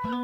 [0.00, 0.14] Heil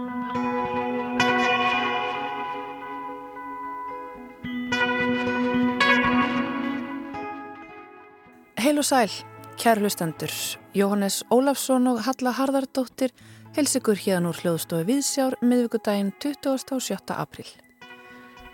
[8.80, 9.12] og sæl,
[9.60, 10.32] kæru hlustendur,
[10.72, 13.12] Jóhannes Ólafsson og Halla Harðardóttir
[13.52, 17.12] hels ykkur hérna úr hljóðstofi Viðsjár miðvíkudaginn 27.
[17.12, 17.44] april.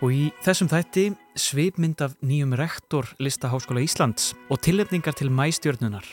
[0.03, 1.05] Og í þessum þætti
[1.39, 6.03] svipmynd af nýjum rektor Listaháskóla Íslands og tilefningar til mæstjörnunar.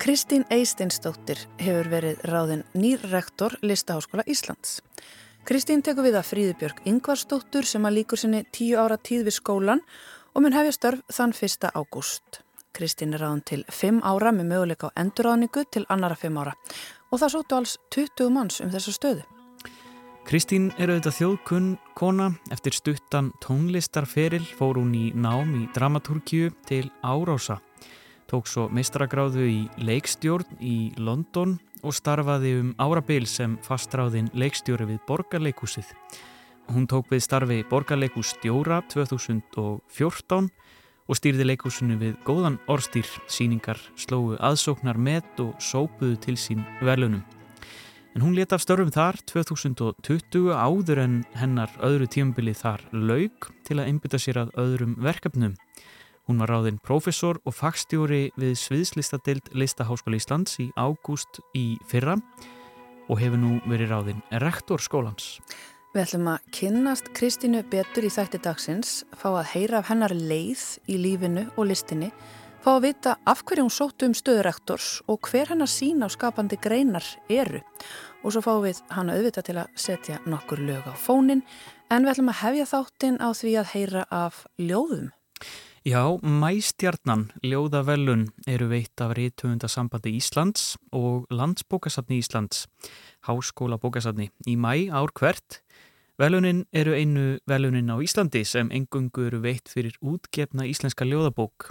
[0.00, 4.78] Kristín Eisteinsdóttir hefur verið ráðin nýr rektor Listaháskóla Íslands.
[5.44, 9.84] Kristín tekur við að Fríðubjörg Yngvarsdóttur sem að líkur sinni tíu ára tíð við skólan
[10.32, 11.68] og mun hefja störf þann 1.
[11.76, 12.40] ágúst.
[12.72, 16.56] Kristín er ráðan til 5 ára með möguleika á enduráðningu til annara 5 ára
[17.10, 19.28] og það sóttu alls 20 manns um þessu stöðu.
[20.24, 26.86] Kristín er auðvitað þjóðkunn kona eftir stuttan tónlistarferil fór hún í nám í dramaturgju til
[27.04, 27.60] Árása.
[28.30, 35.00] Tók svo meistragráðu í leikstjórn í London og starfaði um árabil sem fastráðin leikstjóri við
[35.08, 35.88] Borgarleikúsið.
[36.70, 40.46] Hún tók við starfi Borgarleikússtjóra 2014
[41.10, 47.24] og stýrði leikúsinu við góðan orstýr, síningar, slóu aðsóknar met og sópuðu til sín verlunum.
[48.14, 53.80] En hún leta af störfum þar 2020 áður en hennar öðru tímabili þar laug til
[53.80, 55.58] að einbytta sér að öðrum verkefnum.
[56.30, 62.12] Hún var ráðinn profesor og fagstjóri við Sviðslistadild Listaháskóla Íslands í ágúst í fyrra
[63.10, 65.40] og hefur nú verið ráðinn rektor skólans.
[65.90, 70.62] Við ætlum að kynnast Kristínu betur í þætti dagsins, fá að heyra af hennar leið
[70.86, 72.12] í lífinu og listinni,
[72.62, 76.60] fá að vita af hverju hún sóttu um stöðurektors og hver hennar sína á skapandi
[76.62, 77.64] greinar eru.
[78.22, 81.42] Og svo fáum við hann auðvitað til að setja nokkur lög á fónin,
[81.90, 85.10] en við ætlum að hefja þáttinn á því að heyra af ljóðum.
[85.80, 92.66] Já, Mæstjarnan, ljóðavellun, eru veitt af Ríðtöfundasambandi Íslands og Landsbókasafni Íslands,
[93.24, 95.62] Háskóla bókasafni, í mæ ár hvert
[96.20, 101.70] Velunin eru einu velunin á Íslandi sem engungu eru veitt fyrir útgefna íslenska ljóðabók.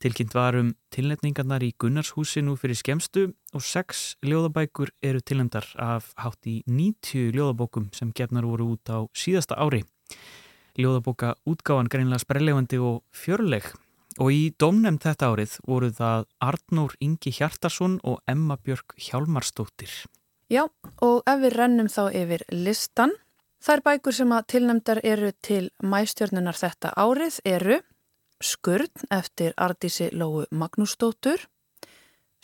[0.00, 6.62] Tilkynnt varum tilnefningarnar í Gunnarshúsinu fyrir skemstu og sex ljóðabækur eru tilnefndar af hátt í
[6.64, 9.84] 90 ljóðabókum sem gefnar voru út á síðasta ári.
[10.78, 13.66] Ljóðabóka útgáðan greinlega sprellefandi og fjörleg
[14.18, 19.90] og í domnefn þetta árið voru það Arnór Ingi Hjartarsson og Emma Björk Hjálmarstóttir.
[20.50, 20.66] Já
[21.02, 23.14] og ef við rennum þá yfir listan
[23.64, 27.78] Þær bækur sem að tilnæmdar eru til mæstjörnunar þetta árið eru
[28.44, 31.46] Skurn eftir Ardísi Lóu Magnúsdóttur,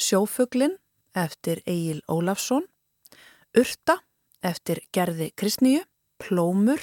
[0.01, 0.79] Sjófuglin
[1.13, 2.65] eftir Egil Ólafsson,
[3.53, 3.99] Urta
[4.41, 5.83] eftir Gerði Kristníu,
[6.17, 6.81] Plómur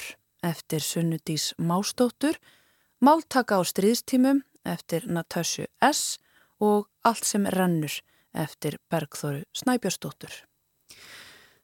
[0.47, 2.39] eftir Sunnudís Másdóttur,
[3.03, 6.17] Máltaka á stríðstímum eftir Natasju S.
[6.59, 7.93] og Allt sem rennur
[8.33, 10.33] eftir Bergþóru Snæbjörnsdóttur.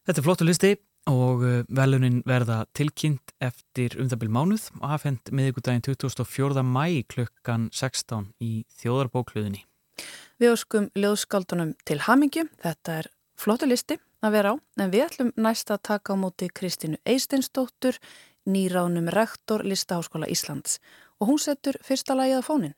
[0.03, 0.73] Þetta er flottu listi
[1.09, 6.63] og uh, velunin verða tilkynnt eftir umðabil mánuð og hafend miðugudaginn 2004.
[6.63, 9.65] mæ klukkan 16 í þjóðarbókluðinni.
[10.41, 15.33] Við óskum ljóðskaldunum til hamingi, þetta er flottu listi að vera á, en við ætlum
[15.35, 17.99] næsta að taka á móti Kristínu Eisteinsdóttur,
[18.45, 20.79] nýránum rektor Listaháskóla Íslands
[21.19, 22.75] og hún setur fyrsta lagið á fónin.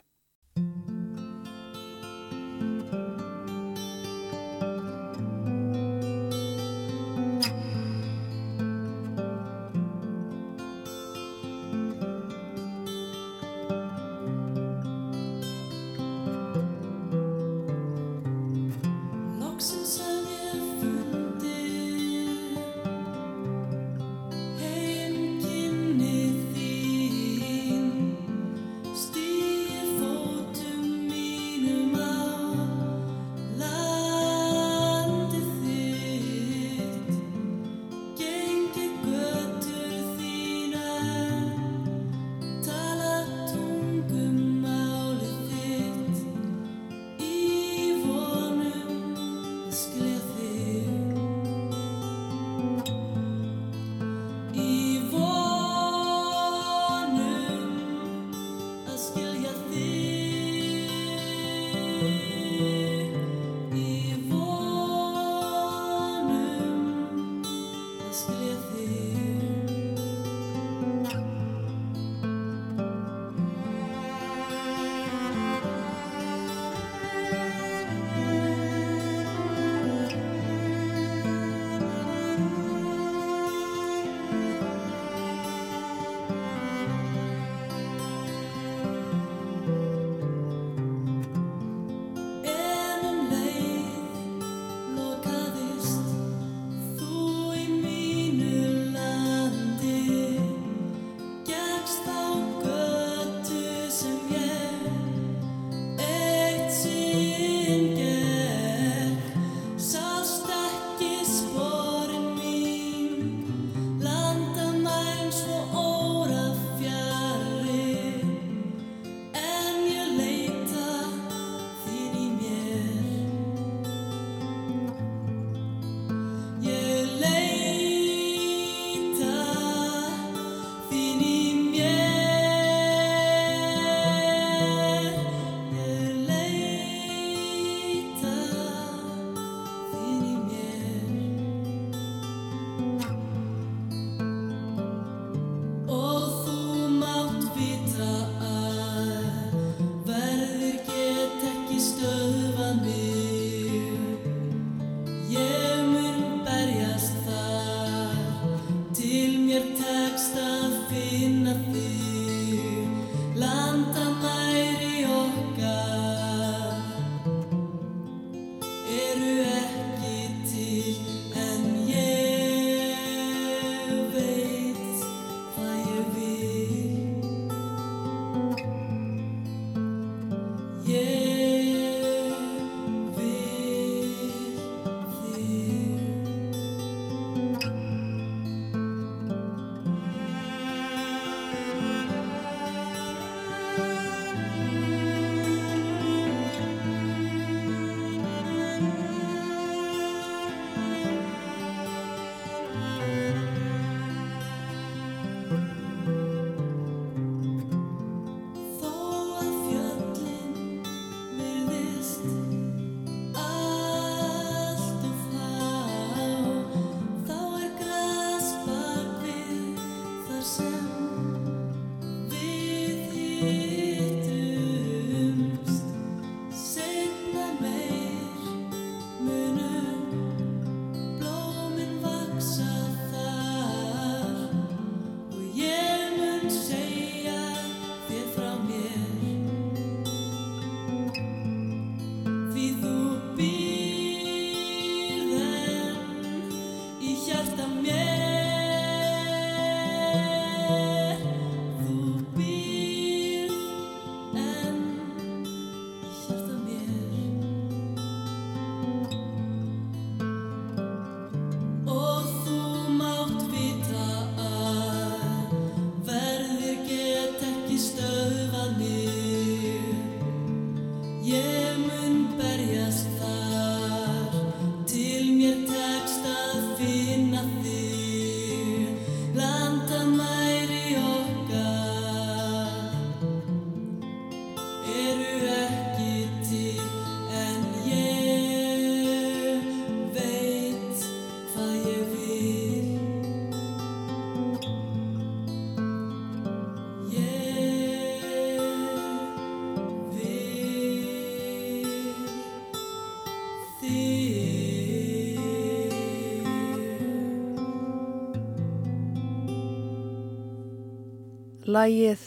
[311.75, 312.21] Lægið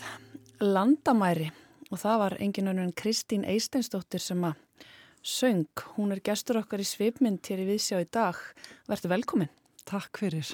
[0.61, 1.47] Landamæri
[1.89, 4.59] og það var engin önnum Kristín Eisteinsdóttir sem að
[5.25, 5.85] söng.
[5.95, 8.37] Hún er gestur okkar í svipmynd hér í Viðsjá í dag.
[8.91, 9.51] Verður velkomin.
[9.89, 10.51] Takk fyrir.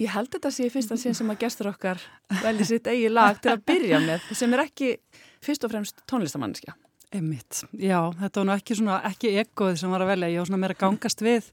[0.00, 2.00] Ég held þetta að sé fyrst að síðan sem að gestur okkar
[2.40, 4.92] velji sitt eigi lag til að byrja með sem er ekki
[5.44, 6.78] fyrst og fremst tónlistamanniska.
[7.14, 10.48] Emmitt, já, þetta var nú ekki svona, ekki egoið sem var að velja, ég var
[10.48, 11.52] svona meira gangast við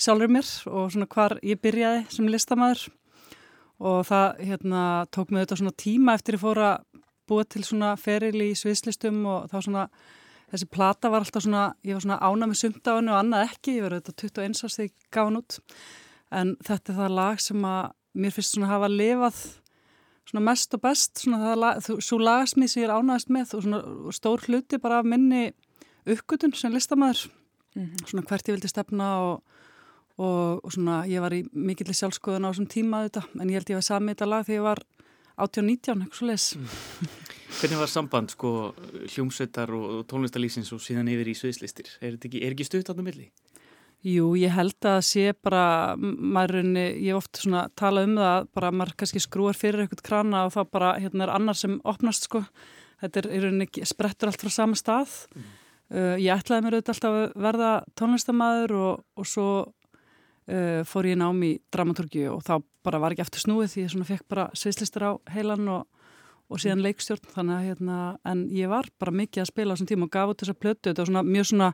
[0.00, 2.86] sjálfur mér og svona hvar ég byrjaði sem listamæður
[3.78, 6.68] og það hérna, tók mig auðvitað svona tíma eftir að fóra
[7.28, 9.88] búið til svona feril í sviðslistum og þá svona
[10.52, 13.86] þessi plata var alltaf svona, ég var svona ánað með hennu og annað ekki, ég
[13.86, 15.58] var auðvitað 21 árs þegar ég gaf hann út
[16.34, 19.40] en þetta er það lag sem að mér finnst svona að hafa lifað
[20.24, 23.64] svona mest og best svona það lag, svo lagasmið sem ég er ánaðist með og
[23.66, 25.48] svona stór hluti bara af minni
[26.04, 27.26] uppgötun sem listamæður
[27.74, 28.06] mm -hmm.
[28.06, 29.42] svona hvert ég vildi stefna og
[30.20, 33.72] og, og svona ég var í mikillir sjálfskoðun á þessum tíma þetta en ég held
[33.72, 34.84] ég var samið þetta lag þegar ég var
[35.34, 37.22] 18-19, eitthvað svo les mm.
[37.54, 38.50] Hvernig var samband sko
[39.14, 41.90] hljómsveitar og, tónlistarlýsins og síðan yfir í sviðslistir?
[42.02, 43.28] Er, ekki, er ekki stutt á það milli?
[44.04, 48.98] Jú, ég held að sé bara maðurinn, ég ofta svona tala um það, bara maður
[49.00, 52.42] kannski skrúar fyrir eitthvað krana og þá bara hérna er annar sem opnast sko,
[53.00, 55.46] þetta er í rauninni sprettur allt frá sama stað mm.
[55.94, 59.48] uh, ég ætlaði mér auðvitað alltaf að verða tónlistamæður og, og svo
[60.50, 63.92] uh, fór ég nám í dramaturgi og þá bara var ekki eftir snúið því ég
[63.94, 65.84] svona fekk bara sviðslistur á heilan og,
[66.50, 66.86] og síðan mm.
[66.88, 70.16] leikstjórn þannig að hérna, en ég var bara mikið að spila á þessum tíma og
[70.16, 71.70] gaf út þessa plötu, þetta var svona mjög svona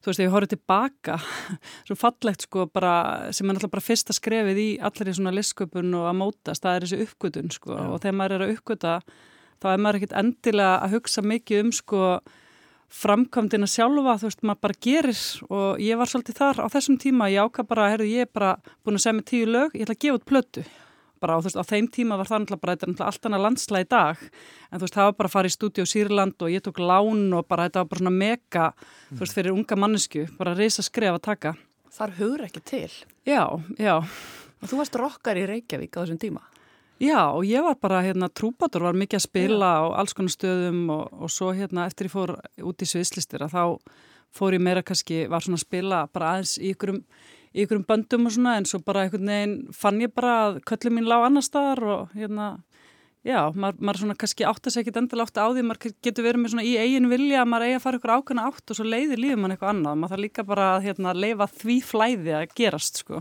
[0.00, 1.18] þú veist, ég horfði tilbaka
[1.88, 2.94] svo fallegt sko bara
[3.36, 6.76] sem er náttúrulega bara fyrsta skrefið í allir í svona listsköpun og að mótast, það
[6.76, 7.82] er þessi uppgötun sko Já.
[7.84, 8.94] og þegar maður er að uppgöta
[9.60, 12.04] þá er maður ekkit endilega að hugsa mikið um sko
[12.90, 15.24] framkvæmdina sjálfa, þú veist, maður bara gerir.
[15.48, 18.56] Og ég var svolítið þar á þessum tíma ég ákvað bara, herru, ég er bara
[18.84, 20.64] búin að segja mig tíu lög, ég ætla að gefa út plötu.
[21.20, 23.28] Bara og þú veist, á þeim tíma var það náttúrulega bara, þetta er náttúrulega allt
[23.28, 24.22] annað landsla í dag.
[24.70, 26.80] En þú veist, það var bara að fara í stúdíu á Sýrland og ég tók
[26.80, 29.10] lán og bara, þetta var bara svona mega, mm.
[29.12, 31.54] þú veist, fyrir unga mannesku bara reysa skref að taka.
[31.90, 32.88] Þar hugur ekki til.
[33.28, 33.44] Já,
[33.76, 33.98] já.
[34.60, 36.40] Og þú varst rokkar í Reykjavík á þessum tíma
[37.00, 39.80] Já og ég var bara hérna trúbatur, var mikið að spila Já.
[39.80, 43.54] á alls konar stöðum og, og svo hérna eftir ég fór út í sviðslistir að
[43.56, 43.64] þá
[44.36, 47.00] fór ég meira kannski, var svona að spila bara aðeins í ykkurum,
[47.56, 50.98] í ykkurum böndum og svona en svo bara einhvern veginn fann ég bara að köllum
[50.98, 52.50] mín lág annar staðar og hérna
[53.20, 56.24] Já, maður, maður svona kannski átt að segja ekki endilega átt á því, maður getur
[56.24, 58.78] verið með svona í eigin vilja að maður eigi að fara ykkur ákveðna átt og
[58.78, 62.32] svo leiðir lífið mann eitthvað annað, maður þarf líka bara að hérna, leifa því flæði
[62.38, 63.20] að gerast sko.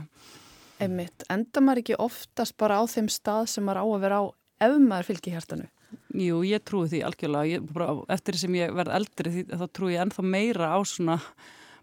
[0.79, 4.23] Einmitt, enda maður ekki oftast bara á þeim stað sem maður á að vera á
[4.63, 5.69] ef maður fylgir hjartanu?
[6.13, 9.95] Jú, ég trúi því algjörlega, ég, bara, eftir sem ég verð eldri því, þá trúi
[9.95, 11.17] ég ennþá meira á svona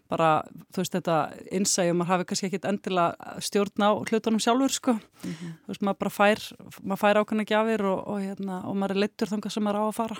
[0.07, 0.29] bara,
[0.71, 1.17] þú veist, þetta
[1.57, 5.53] innsægjum, maður hafi kannski ekkit endilega stjórn á hlutunum sjálfur, sko mm -hmm.
[5.65, 6.39] þú veist, maður bara fær,
[6.81, 9.85] maður fær ákveðna gjafir og, og, hérna, og maður er leittur þangar sem maður á
[9.87, 10.17] að fara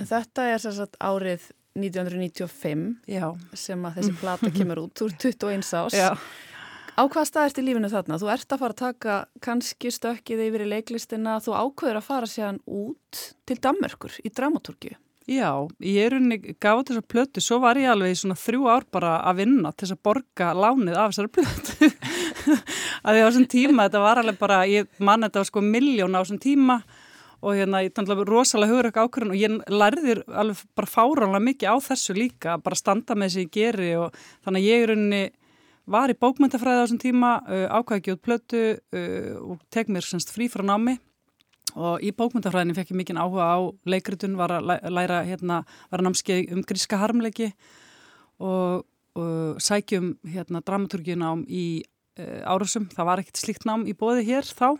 [0.00, 3.32] En þetta er sérsagt árið 1995 Já.
[3.56, 6.16] sem að þessi plata kemur út úr 21 ás Já.
[6.92, 8.18] Á hvað stað ert í lífinu þarna?
[8.20, 12.28] Þú ert að fara að taka kannski stökkið yfir í leiklistina, þú ákveður að fara
[12.28, 14.98] séðan út til Danmörkur í dramaturgju
[15.30, 18.86] Já, ég er unni gáð þessar plötu, svo var ég alveg í svona þrjú ár
[18.90, 21.90] bara að vinna til þess að borga lánið af þessari plötu.
[23.06, 26.18] Að því á þessum tíma, þetta var alveg bara ég mann þetta var sko miljón
[26.18, 26.80] á þessum tíma
[27.42, 31.70] og hérna ég tannlega rosalega hugur ekki ákvörðun og ég lærðir alveg bara fáránlega mikið
[31.70, 35.22] á þessu líka bara standa með þessi ég geri og þannig að ég er unni
[35.90, 40.32] var í bókmyndafræði á þessum tíma, uh, ákvæði út plötu uh, og tek mér semst
[40.34, 40.98] frí frá námi.
[41.72, 43.58] Og í bókmyndafræðinu fekk ég mikinn áhuga á
[43.88, 47.48] leikritun, var að læra hérna, var að námskeið um gríska harmleiki
[48.42, 48.84] og,
[49.16, 51.80] og sækjum hérna dramaturgin ám í
[52.18, 54.74] e, árusum, það var ekkert slíkt nám í bóði hér þá.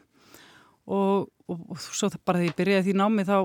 [0.82, 3.36] Og, og, og svo bara þegar ég byrjaði því námi þá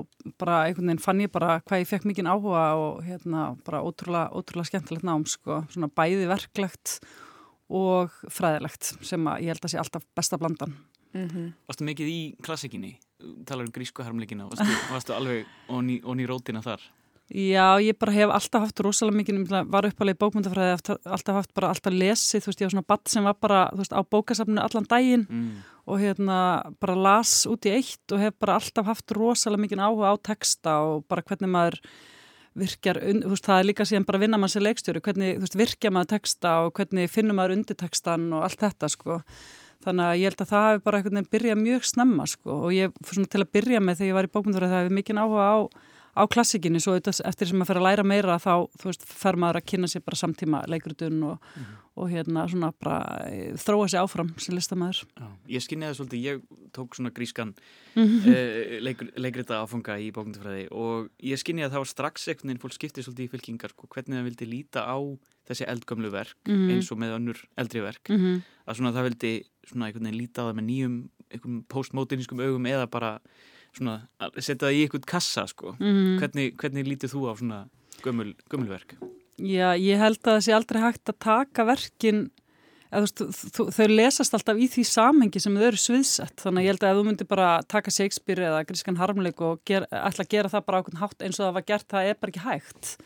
[0.41, 4.33] bara einhvern veginn fann ég bara hvað ég fekk mikinn áhuga og hérna bara ótrúlega,
[4.33, 7.26] ótrúlega skemmtilegt nám sko, svona bæði verklegt og
[8.31, 10.75] fræðilegt sem að ég held að sé alltaf besta blandan
[11.17, 11.53] Mm -hmm.
[11.67, 12.99] Varstu mikið í klassikinni?
[13.45, 16.81] Talar um grísku harmleikina, varstu, varstu alveg onni í rótina þar?
[17.27, 21.69] Já, ég bara hef alltaf haft rosalega mikið, var uppalega í bókmyndafræði, alltaf haft bara
[21.73, 24.87] alltaf lesið, þú veist, ég var svona badd sem var bara, veist, á bókasafnu allan
[24.87, 25.57] daginn mm.
[25.87, 26.37] og hérna
[26.79, 30.79] bara las út í eitt og hef bara alltaf haft rosalega mikið áhuga á texta
[30.87, 31.81] og bara hvernig maður
[32.57, 35.57] virkjar, þú veist, það er líka síðan bara vinna maður sér leikstjóri, hvernig, þú veist,
[35.61, 39.21] virkja maður texta og hvernig finnum maður undir textan og allt þetta, sko.
[39.85, 42.55] Þannig að ég held að það hefur bara einhvern veginn byrjað mjög snemma sko.
[42.65, 45.21] Og ég svona til að byrja með þegar ég var í bókmyndur það hefur mikinn
[45.21, 45.57] áhuga á,
[46.17, 49.67] á klassikinu svo eftir sem að fyrir að læra meira þá veist fer maður að
[49.71, 51.75] kynna sér bara samtíma leikrutun og, mm -hmm.
[51.95, 52.97] og hérna svona bara
[53.29, 55.05] e, þróa sér áfram sem listamæður.
[55.47, 56.41] Ég skinni það svolítið, ég
[56.73, 57.53] tók svona grískan
[57.95, 58.27] mm -hmm.
[58.27, 62.61] uh, leikur, leikrita áfunga í bókmyndufræði og ég skinni að það var strax einhvern veginn
[62.61, 64.97] fólk skiptið svolítið í fylkingar sko, hvernig það vildi líta á
[65.47, 66.71] þessi eldgömlu verk mm -hmm.
[66.71, 68.41] eins og með önnur eldri verk mhm.
[68.67, 71.09] að svona það vildi svona líta á það með nýjum
[71.67, 73.19] postmodernískum augum eða bara
[73.77, 73.99] svona
[74.37, 75.75] setja það í einhvern kassa sko.
[75.77, 76.17] Mm -hmm.
[76.21, 77.59] hvernig, hvernig lítið þú á svona
[78.03, 78.97] gömul, gömulverk?
[79.37, 82.31] Já, ég held að það sé aldrei hægt að taka verkin
[82.91, 83.21] eða, veist,
[83.75, 86.89] þau lesast alltaf í því samhengi sem þau eru sviðsett þannig að ég held að
[86.89, 90.65] ef þú myndir bara taka Shakespeare eða Grískan Harmleik og ger, ætla að gera það
[90.65, 92.97] bara ákveðin hátt eins og það var gert, það er bara ekki hægt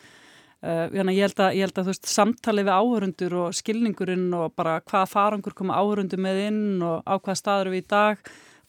[0.61, 4.75] Uh, ég held að, ég held að veist, samtali við áhörundur og skilningurinn og bara
[4.85, 8.21] hvaða farangur koma áhörundur með inn og á hvaða staður við í dag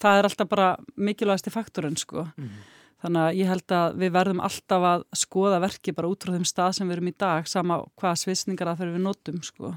[0.02, 2.26] það er alltaf bara mikilvægasti faktorinn sko.
[2.36, 2.54] Mm.
[3.02, 6.46] Þannig að ég held að við verðum alltaf að skoða verki bara út frá þeim
[6.46, 9.72] stað sem við erum í dag sama hvaða svisningar að fyrir við notum sko.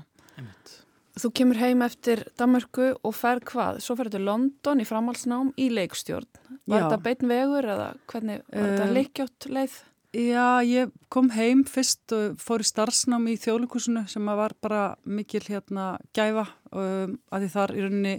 [1.16, 3.80] Þú kemur heim eftir Danmarku og fer hvað?
[3.82, 6.28] Svo ferur til London í framhalsnám í leikstjórn.
[6.68, 6.84] Var Já.
[6.84, 9.78] þetta beitn vegur eða hvernig var uh, þetta leikjótt leið?
[10.16, 15.44] Já, ég kom heim fyrst og fór í starfsnám í þjóðleikusinu sem var bara mikil
[15.48, 18.16] hérna gæfa um, að því þar í rauninni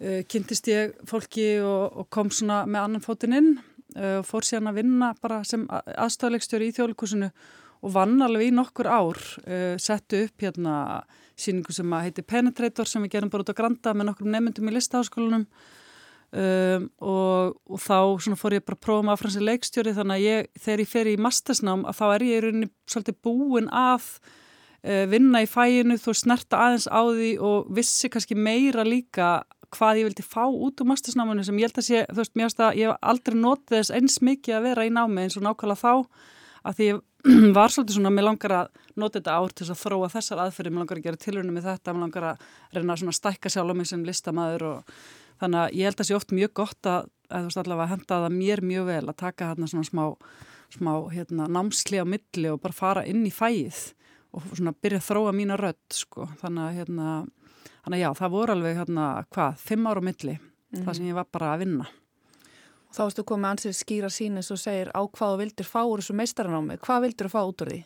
[0.00, 3.56] uh, kynntist ég fólki og, og kom svona með annan fótinn inn
[3.96, 7.30] og fór síðan að vinna bara sem aðstæðleikstjóri í þjóðleikusinu
[7.80, 10.76] og vann alveg í nokkur ár, uh, settu upp hérna
[11.36, 14.70] síningu sem að heiti Penetrator sem við gerum bara út á Granda með nokkur nefndum
[14.70, 15.44] í listaháskólanum.
[16.36, 20.24] Um, og, og þá fór ég bara að prófa maður frá þessi leikstjóri þannig að
[20.24, 24.08] ég, þegar ég fer í mastersnám að þá er ég í rauninni svolítið búin að
[24.10, 29.30] uh, vinna í fæinu þú snerta aðeins á því og vissi kannski meira líka
[29.76, 32.48] hvað ég vildi fá út úr mastersnámanu sem ég held að sé, þú veist, mér
[32.48, 35.44] finnst að ég hef aldrei notið þess eins mikið að vera í námi eins og
[35.46, 35.92] nákvæmlega þá
[36.66, 37.04] að því ég
[37.58, 40.84] var svolítið svona, mér langar að nota þetta ár til að þróa þessar aðferði, mér
[40.84, 42.44] langar að gera tilhörinu með þetta, mér langar að
[42.76, 44.98] reyna að stækka sjálf á mig sem listamæður og
[45.40, 47.92] þannig að ég held að það sé oft mjög gott að, að þú veist allavega
[47.92, 50.04] henda það mér mjög vel að taka hérna svona smá,
[50.76, 53.82] smá hérna, námsli á milli og bara fara inn í fæið
[54.36, 57.10] og svona byrja að þróa mína rödd sko, þannig að hérna,
[57.86, 61.16] þannig já, það voru alveg hérna, hvað, fimm ára á milli, mm það sem ég
[61.16, 61.86] var bara að vinna.
[62.90, 65.78] Og þá erstu komið ansið skýra sín eins og segir á hvað þú vildir fá
[65.86, 67.80] úr þessu meistaranámi, hvað vildir þú fá út úr því?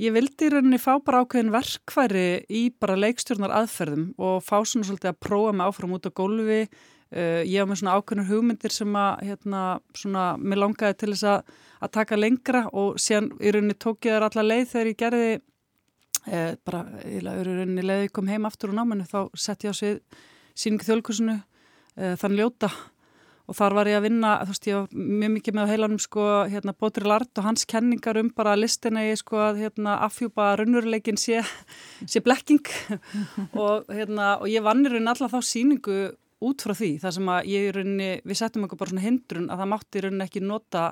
[0.00, 4.86] Ég vildi í rauninni fá bara ákveðin verkværi í bara leikstjórnar aðferðum og fá svona
[4.86, 6.62] svolítið að prófa mig áfram út á gólfi,
[7.10, 9.60] Uh, ég var með svona ákveðnur hugmyndir sem að, hérna,
[9.98, 14.14] svona, mér langaði til þess að, að taka lengra og síðan í rauninni tók ég
[14.14, 15.32] þar alla leið þegar ég gerði,
[16.28, 20.00] uh, bara leið ég kom heim aftur úr námanu, þá sett ég á svið
[20.58, 22.70] síningu þjólkursinu, uh, þann ljóta.
[23.50, 26.26] Og þar var ég að vinna, þú veist, ég var mjög mikið með heilanum, sko,
[26.52, 31.18] hérna, Bótri Lart og hans kenningar um bara listina ég, sko, að, hérna, afhjúpa raunveruleikin
[31.18, 31.40] sé,
[32.06, 32.62] sé blekking.
[33.58, 35.98] Og, hérna, og ég vann í rauninni alla þá síningu
[36.46, 39.50] út frá því, þar sem að ég í rauninni, við settum okkur bara svona hindrun
[39.50, 40.84] að það mátti í rauninni ekki nota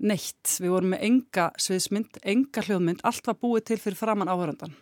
[0.00, 4.76] neitt, við vorum með enga sviðsmynd, enga hljóðmynd, allt var búið til fyrir framann áhöröndan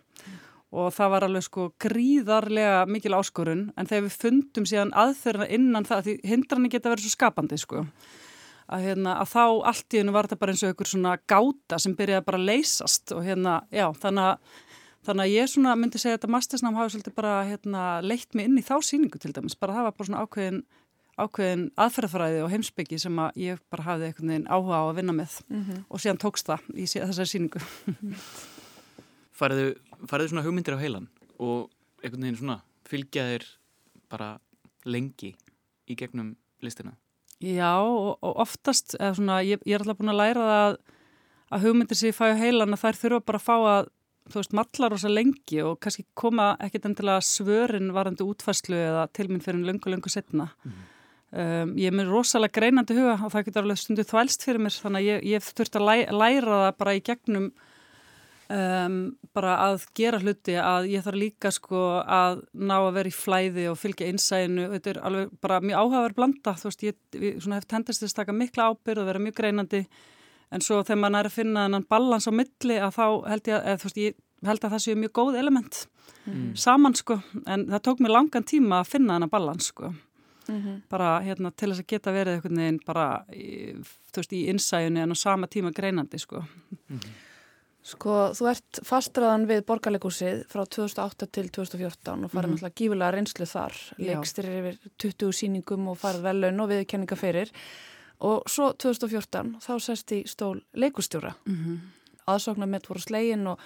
[0.68, 3.68] og það var alveg sko gríðarlega mikil áskorun.
[3.80, 7.84] En þegar við fundum síðan aðferðina innan það því hindranir geta verið svo skapandi sko
[8.68, 11.78] að, hérna, að þá allt í hennu var þetta bara eins og einhver svona gáta
[11.80, 13.14] sem byrjaði bara að leysast.
[13.16, 14.66] Og hérna, já, þannig að
[15.08, 18.48] þannig að ég svona myndi segja að þetta mastersnám hafi svolítið bara hérna leitt mig
[18.48, 20.59] inn í þá síningu til dæmis, bara það var bara svona ákveðin
[21.18, 25.14] ákveðin aðferðafræði og heimsbyggi sem að ég bara hafði einhvern veginn áhuga á að vinna
[25.18, 25.85] með mm -hmm.
[25.88, 27.61] og síðan tókst það í þessari síningu
[29.38, 29.74] Fariðu
[30.11, 31.70] farið svona hugmyndir á heilan og
[32.02, 33.44] einhvern veginn svona fylgja þér
[34.09, 34.38] bara
[34.85, 35.37] lengi
[35.88, 36.96] í gegnum listina?
[37.38, 40.78] Já og, og oftast, svona, ég, ég er alltaf búin að læra það
[41.54, 43.88] að hugmyndir sem ég fæ á heilan að þær þurfa bara að fá að
[44.28, 49.42] þú veist, mallar ósa lengi og kannski koma ekkert endilega svörin varandi útfærslu eða tilminn
[49.44, 50.50] fyrir löngu, löngu setna.
[50.64, 50.97] Mm -hmm.
[51.32, 54.76] Um, ég er með rosalega greinandi huga og það getur alveg stundu þvælst fyrir mér
[54.76, 57.50] þannig að ég, ég þurft að læ, læra það bara í gegnum
[58.48, 63.12] Um, bara að gera hluti að ég þarf líka sko að ná að vera í
[63.12, 67.66] flæði og fylgja einsæðinu þetta er alveg bara mjög áhugaverð blanda þú veist, ég hef
[67.68, 69.82] tendist að staka mikla ábyrð og vera mjög greinandi.
[70.48, 73.58] En svo þegar maður er að finna þennan ballans á milli að þá held ég
[73.58, 75.84] að, eð, veist, ég held að það séu mjög góð element
[76.24, 76.50] mm.
[76.64, 79.92] saman sko, en það tók mér langan tíma að finna þennan ballans sko
[80.48, 80.82] mm -hmm.
[80.88, 83.74] bara hérna til þess að geta verið einhvern veginn bara í,
[84.12, 87.26] þú veist, í einsæðinu en á sama tíma greinandi sko mm -hmm.
[87.88, 92.56] Sko, þú ert fastraðan við borgarleikúsið frá 2008 til 2014 og farið mm.
[92.56, 93.76] náttúrulega gífulega reynslu þar.
[94.02, 97.52] Leikstir er yfir 20 síningum og farið vel laun og viðkenninga fyrir.
[98.28, 101.32] Og svo 2014 þá sest í stól leikustjóra.
[101.46, 101.78] Mm -hmm.
[102.28, 103.58] Aðsóknar mitt voru slegin og,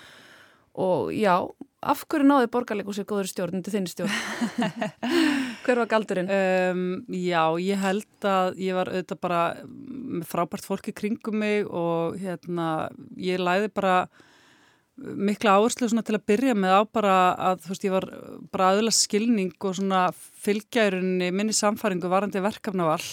[0.74, 1.48] og já,
[1.82, 4.10] af hverju náði borgarleikúsið góður stjórn til þinn stjórn?
[5.62, 6.30] Hver var galdurinn?
[6.32, 9.42] Um, já, ég held að ég var auðvitað bara
[10.26, 13.96] frábært fólki kringum mig og hérna, ég læði bara
[14.96, 17.16] mikla áherslu til að byrja með á bara
[17.50, 18.06] að veist ég var
[18.52, 20.02] bara aðeins skilning og svona
[20.44, 23.06] fylgjæruninni minni samfæringu varandi verkefnavall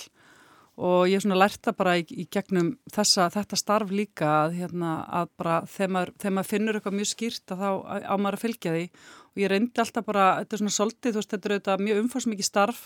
[0.80, 5.32] og ég svona lærta bara í, í gegnum þessa, þetta starf líka að, hérna, að
[5.40, 7.70] bara þegar maður, þegar maður finnur eitthvað mjög skýrt að þá
[8.08, 8.86] á maður að fylgja því.
[9.30, 12.02] Og ég reyndi alltaf bara, þetta er svona soldið, þú veist þetta er auðvitað mjög
[12.04, 12.86] umfórsmikið starf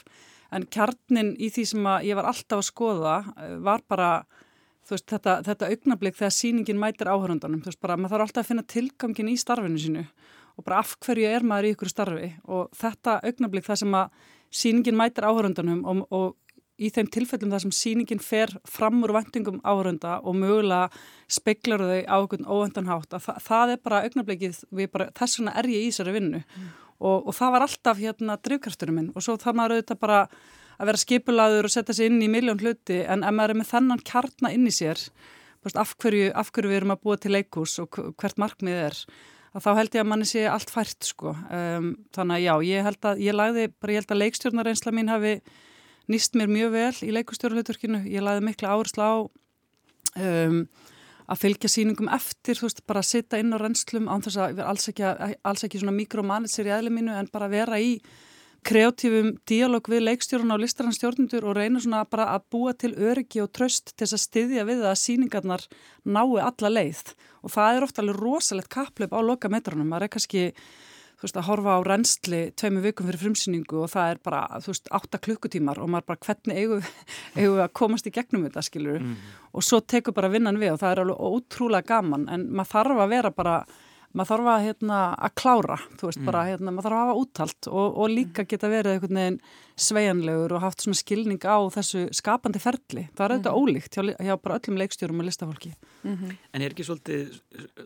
[0.53, 4.11] en kjarnin í því sem ég var alltaf að skoða eh, var bara
[4.89, 8.49] veist, þetta, þetta augnablík þegar síningin mætir áhörundanum, þú veist bara maður þarf alltaf að
[8.51, 10.05] finna tilgangin í starfinu sínu
[10.53, 12.27] og bara af hverju er maður í ykkur starfi.
[12.45, 16.35] Og þetta augnablík það sem að síningin mætir áhörundanum og, og
[16.81, 20.89] í þeim tilfellum þar sem síningin fer fram úr vendingum áhörunda og mögulega
[21.29, 24.63] speiklar þau á einhvern óvendanhátt að það, það er bara augnablíkið,
[25.19, 26.41] þess vegna er ég í þessari vinnu.
[26.41, 26.73] Mm.
[27.03, 30.19] Og, og það var alltaf hérna drivkrafturinn minn og svo þarf maður auðvitað bara
[30.79, 33.71] að vera skipulaður og setja sig inn í miljón hluti en ef maður er með
[33.73, 35.01] þennan kjarna inn í sér
[35.79, 38.97] af hverju, af hverju við erum að búa til leikús og hvert markmið er
[39.53, 41.35] að þá held ég að manni sé allt fært sko.
[41.53, 45.11] Um, þannig að já, ég held að ég lagði, bara ég held að leikstjórnarreynsla mín
[45.13, 45.33] hafi
[46.11, 50.59] nýst mér mjög vel í leikustjórnarhluturkinu, ég lagði mikla áherslu á um,
[51.23, 54.61] að fylgja síningum eftir, þú veist, bara að sitta inn á reynslum án þess að
[54.65, 55.07] alls ekki,
[55.41, 57.97] alls ekki svona mikromanitsir í aðlið mínu en bara vera í
[58.63, 63.51] kreatífum díalóg við leikstjórun á listaranstjórnundur og reyna svona bara að búa til öryggi og
[63.55, 65.65] tröst til þess að styðja við að síningarnar
[66.07, 67.11] nái alla leið.
[67.43, 70.45] Og það er ofta alveg rosalegt kaplöp á loka metranum, maður er kannski
[71.23, 74.73] þú veist, að horfa á reynsli tveimu vikum fyrir frumsýningu og það er bara, þú
[74.73, 76.81] veist, átta klukkutímar og maður bara hvernig eigum
[77.37, 79.13] við að komast í gegnum þetta, skilur mm.
[79.55, 83.03] og svo tekur bara vinnan við og það er alveg ótrúlega gaman en maður þarf
[83.05, 83.55] að vera bara
[84.13, 86.27] maður þarf að, hérna, að klára, þú veist, mm.
[86.29, 88.49] bara, hérna, maður þarf að hafa úttalt og, og líka mm.
[88.51, 89.39] geta verið einhvern veginn
[89.83, 93.07] sveianlegur og haft svona skilning á þessu skapandi ferli.
[93.17, 93.63] Það er auðvitað mm.
[93.63, 95.73] ólíkt hjá, hjá bara öllum leikstjórum og listafólki.
[96.03, 96.35] Mm -hmm.
[96.53, 97.39] En er ekki svolítið,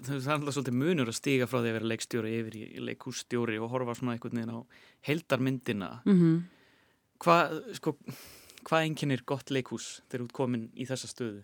[0.03, 3.59] það er alltaf svolítið munur að stiga frá því að vera leikstjóri yfir í leikússtjóri
[3.59, 4.59] og horfa svona einhvern veginn á
[5.07, 6.01] heldarmyndina.
[6.05, 6.41] -hmm.
[7.17, 7.97] Hvað, sko,
[8.67, 11.43] hvað enginn er gott leikús þegar þú er komin í þessa stöðu?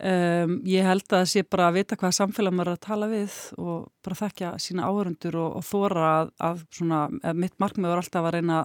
[0.00, 3.08] Um, ég held að það sé bara að vita hvað samfélag maður er að tala
[3.10, 7.00] við og bara þekkja sína áhörundur og, og þóra að, að svona,
[7.36, 8.62] mitt markmið var alltaf að reyna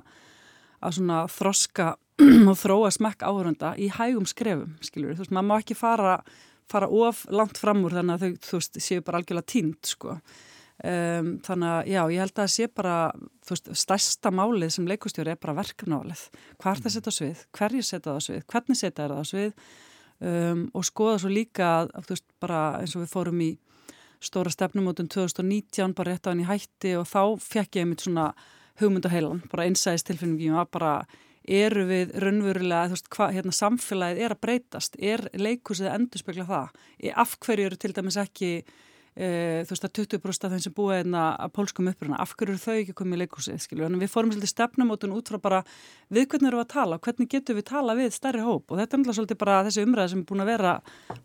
[0.80, 1.89] að svona þroska
[2.50, 6.17] og þróa smekk áhörunda í hægum skrefum, skilur, þú veist, maður má ekki fara,
[6.71, 10.19] fara of langt fram úr þannig að þau, þú veist, séu bara algjörlega tínt, sko.
[10.76, 12.95] Um, þannig að, já, ég held að það sé bara,
[13.50, 16.24] veist, stærsta málið sem leikustjóri er bara verkefnálið.
[16.60, 17.43] Hvað er það að setja á svið?
[17.60, 18.41] Hverju setja það á svið?
[18.54, 19.54] Hvernig setja það á svið?
[20.25, 23.51] Um, og skoða svo líka, þú veist, bara eins og við fórum í
[24.23, 28.31] stóra stefnumótun 2019 bara rétt á henni hætti og þá fekk ég mitt svona
[28.81, 30.93] hugmyndaheilan, bara einsæðist tilfinningum að bara
[31.45, 36.47] eru við raunverulega, þú veist, hvað hérna samfélagið er að breytast, er leikusið að endurspegla
[36.49, 36.81] það,
[37.21, 38.51] af hverju eru til dæmis ekki
[39.15, 42.54] e, þú veist að 20% af þeim sem búið einna að pólskum uppruna, af hverju
[42.54, 45.62] eru þau ekki komið í leikúsið, skilju, en við fórum svolítið stefnumótun út frá bara
[46.13, 48.65] við hvernig eru að tala, hvernig getur við tala við stærri hóp?
[48.69, 50.73] Og þetta er náttúrulega svolítið bara þessi umræð sem er búin að vera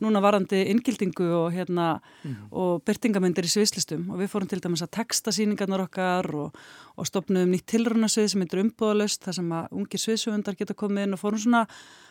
[0.00, 1.88] núna varandi inngildingu og hérna
[2.22, 2.36] mm.
[2.62, 4.06] og byrtingamindir í sviðslistum.
[4.14, 6.62] Og við fórum til dæmis að texta síningarnar okkar og,
[6.96, 11.18] og stopnum nýtt tilrunasvið sem heitir umbúðalust, þar sem að ungir sviðsöfundar geta komið inn
[11.18, 11.66] og fórum svona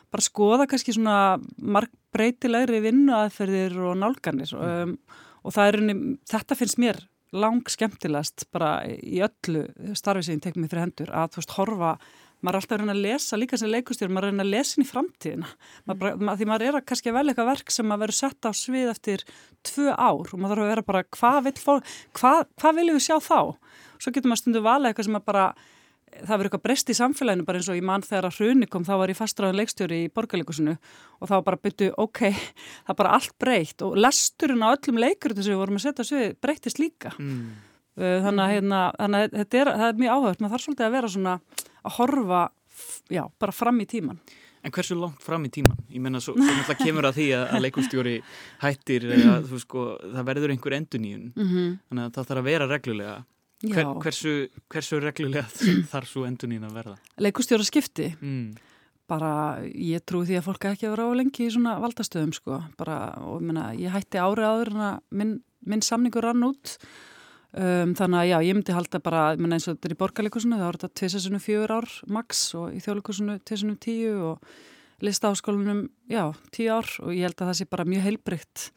[0.10, 4.54] bara skoða kannski svona mark breytilegri vinnu aðferðir og nálganir.
[4.58, 4.96] Um,
[5.44, 5.98] og það er unni,
[6.30, 7.04] þetta finnst mér
[7.36, 11.56] lang skemmtilegast bara í öllu starfi sem ég tek mér fyrir hendur að þú veist
[11.60, 11.92] horfa,
[12.40, 14.54] maður er alltaf að reyna að lesa líka sem leikustjóður, maður er að reyna að
[14.56, 15.52] lesa inn í framtíðina
[15.92, 16.32] maður, mm.
[16.40, 19.26] því maður er að kannski vel eitthvað verk sem maður verður sett á svið eftir
[19.70, 21.56] tvö ár og maður þarf að vera bara hvað vil,
[22.18, 23.40] hvað, hvað viljum við sjá þá
[24.00, 25.46] svo getur maður stundu vala eitthvað sem maður bara
[26.20, 28.86] það verður eitthvað breyst í samfélaginu bara eins og ég mann þegar að hruni kom
[28.88, 32.22] þá var ég fastræðan leikstjóri í borgarleikusinu og þá bara byrju ok,
[32.86, 36.08] það er bara allt breytt og lesturinn á öllum leikurinn sem við vorum að setja
[36.10, 37.48] svið breytist líka mm.
[37.96, 41.16] þannig að, hérna, þannig að þetta er, er mjög áhört, maður þarf svolítið að vera
[41.16, 41.40] svona
[41.80, 42.44] að horfa
[43.10, 44.22] já, bara fram í tíman
[44.60, 45.78] En hversu langt fram í tíman?
[45.88, 48.16] Ég menna, svo, svo náttúrulega kemur að því að, að leikustjóri
[48.60, 51.78] hættir, að, sko, það verður einhver enduníun, mm -hmm.
[51.88, 53.14] þannig að það þarf að vera reglulega
[53.60, 54.34] Hver, hversu,
[54.72, 55.44] hversu reglulega
[55.92, 56.98] þarf svo endunín að verða?
[57.20, 58.14] Leikustjóra skipti.
[58.22, 58.56] Mm.
[59.10, 62.60] bara ég trúi því að fólk ekki að vera á lengi í svona valdastöðum sko.
[62.78, 65.32] Bara, og menna, ég hætti árið áður en að minn,
[65.66, 66.76] minn samningur rann út.
[67.50, 70.60] Um, þannig að já, ég myndi halda bara menna, eins og þetta er í borgarleikusinu
[70.60, 74.52] þá er þetta tvisasunum fjögur ár max og í þjóðleikusinu tvisasunum tíu og
[75.02, 76.94] lista áskólunum já, tíu ár.
[77.02, 78.70] Og ég held að það sé bara mjög heilbrygt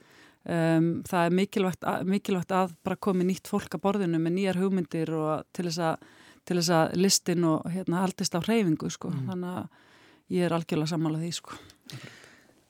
[0.43, 4.59] Um, það er mikilvægt að, mikilvægt að bara komi nýtt fólk að borðinu með nýjar
[4.59, 6.09] hugmyndir og til þess að,
[6.49, 9.13] til þess að listin og hérna haldist á hreyfingu sko.
[9.13, 9.29] mm.
[9.31, 11.63] þannig að ég er algjörlega sammálað því sko.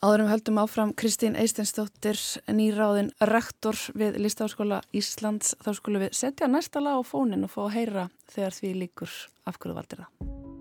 [0.03, 2.19] Áðurum höldum áfram Kristín Eistensdóttir
[2.51, 7.63] nýráðin rektor við Listáskóla Íslands þá skulum við setja næsta lag á fónin og fá
[7.69, 10.52] að heyra þegar því líkur afhverju valdir það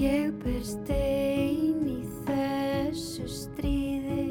[0.00, 4.22] Ég ber stein í þessu stríði,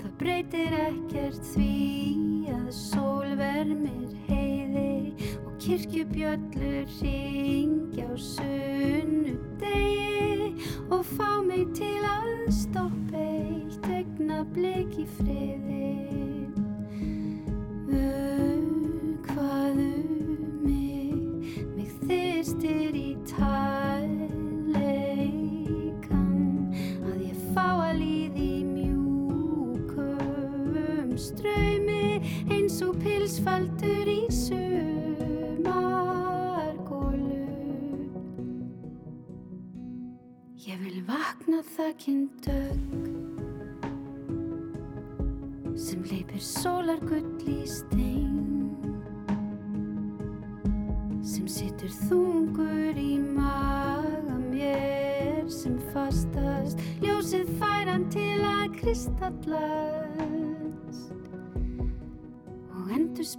[0.00, 10.54] það breytir ekkert því að sól vermir heiði og kirkjubjöllur ringja á sunnu degi
[10.88, 12.30] og fá mig til að
[12.62, 15.69] stoppa eitt egna blik í friði.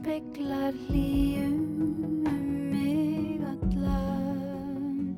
[0.01, 1.57] Speiklar hlýjum
[2.25, 5.11] um mig allan.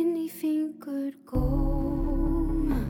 [0.00, 2.80] Inn í fingur góma.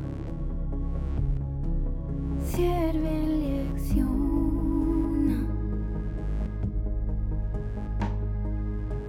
[2.52, 5.40] Þér vil ég þjóna.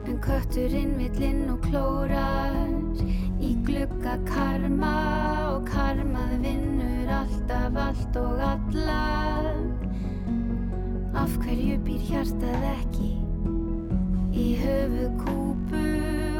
[0.09, 2.57] En kötturinn villinn og klórar
[3.45, 4.97] í glugga karma
[5.51, 9.01] og karmað vinnur alltaf allt og alla
[11.15, 13.11] Af hverju býr hjartað ekki
[14.35, 15.83] í höfu kúpu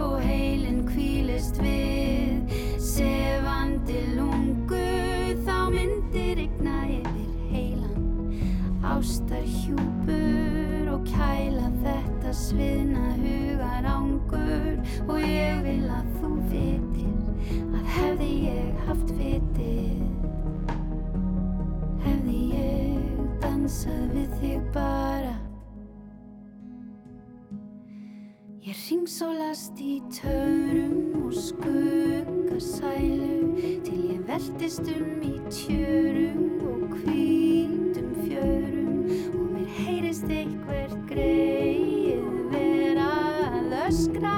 [0.03, 2.51] og heilin kvílist við?
[2.83, 4.83] Sefandi lungu
[5.47, 8.05] þá myndir egna yfir heilan
[8.85, 14.75] ástar hjúpur og kæla þetta sviðna hugar ángur
[15.07, 20.03] og ég vil að þú vitir að hefði ég haft vitið
[22.05, 24.44] hefði ég dansað við þig
[28.85, 32.59] ringsólast í törum og skuggasælu.
[33.85, 38.99] Til ég veltist um í tjörum og hvítum fjörum.
[39.33, 43.09] Og mér heyrist eitthvert greið vera
[43.57, 44.37] að öskra.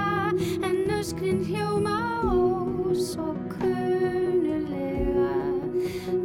[0.63, 1.99] En öskrin hljóma
[2.31, 5.33] og svo kunulega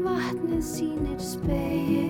[0.06, 2.01] vatnið sínir speil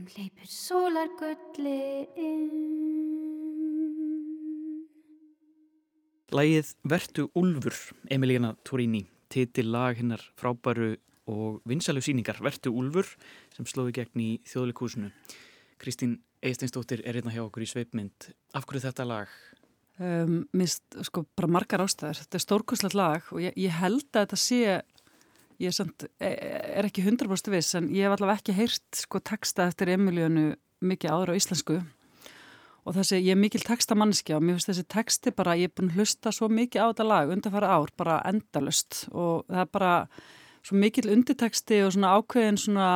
[0.00, 2.48] sem hleypur sólargulli inn.
[6.30, 7.74] Lægið Vertu Úlfur,
[8.08, 10.94] Emilíana Torini, titil lag hinnar frábæru
[11.26, 13.08] og vinsælu síningar Vertu Úlfur
[13.56, 15.10] sem slóði gegn í þjóðleikúsinu.
[15.82, 18.30] Kristín Eisteinsdóttir er hérna hjá okkur í sveipmynd.
[18.56, 19.34] Af hverju þetta lag?
[20.00, 24.22] Um, minnst sko bara margar ástæður þetta er stórkoslega lag og ég, ég held að
[24.22, 24.60] þetta sé
[25.60, 26.34] ég samt, e-
[26.80, 31.12] er ekki 100% viss en ég hef allavega ekki heyrt sko texta eftir Emilíunu mikið
[31.12, 31.80] áður á íslensku.
[32.88, 35.92] Og þessi, ég er mikil textamannskja og mér finnst þessi texti bara, ég er búin
[35.92, 39.92] að hlusta svo mikið á þetta lag undanfæra ár, bara endalust og það er bara
[40.64, 42.88] svo mikil undirteksti og svona ákveðin svona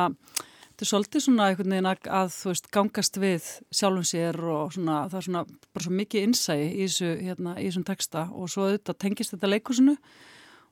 [0.75, 4.97] þetta er svolítið svona einhvern veginn að þú veist gangast við sjálfum sér og svona
[5.07, 8.25] það er svona bara svo mikið innsæi í þessu hérna, í þessum texta.
[8.33, 9.95] Og svo auðvitað tengist þetta leikusinu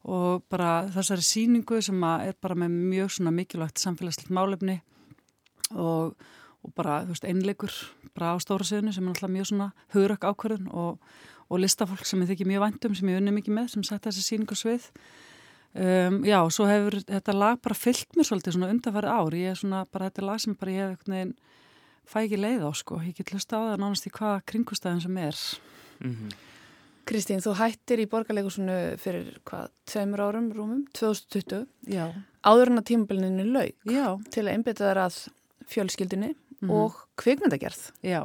[0.04, 4.82] og bara þessari síningu sem er bara með mjög svona mikilvægt samfélagslegt málefni
[5.72, 6.16] og,
[6.64, 7.76] og bara þú veist einleikur
[8.14, 11.00] bara á stóra siðinu sem er alltaf mjög svona hugrak ákvörðun og,
[11.50, 14.28] og listafólk sem ég þykki mjög væntum sem ég unni mikið með sem sagt þessi
[14.28, 14.92] síningu svið
[15.74, 19.34] Um, já, svo hefur þetta lag bara fyllt mér svolítið svona undanfæri ár.
[19.34, 21.32] Ég er svona, bara þetta lag sem bara ég hef veginn
[22.06, 23.00] fæ ekki leið á sko.
[23.02, 25.40] Ég get hlusta á það nánast í hvaða kringustæðin sem er.
[26.04, 26.36] Mm -hmm.
[27.04, 32.06] Kristín, þú hættir í borgarleikusinu fyrir hvað, tveimur árum rúmum, 2020 Já,
[32.48, 35.18] áður en að tímabilinu laug já, til að einbytta þar að
[35.74, 36.70] fjölskyldinni Mhm.
[36.72, 37.92] og kvikmyndagerð.
[38.08, 38.22] Já.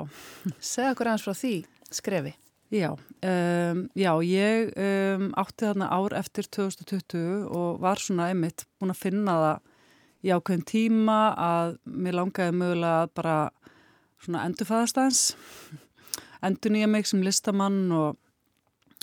[0.63, 1.55] Segja okkur aðeins frá því
[1.91, 2.35] skrefi.
[2.71, 8.93] Já, um, já, ég um, átti þarna ár eftir 2020 og var svona einmitt búin
[8.95, 9.61] að finna það
[10.23, 13.37] í ákveðin tíma að mér langaði mögulega að bara
[14.23, 15.35] svona endurfæðast aðeins,
[16.43, 18.17] endur nýja mig sem listamann og,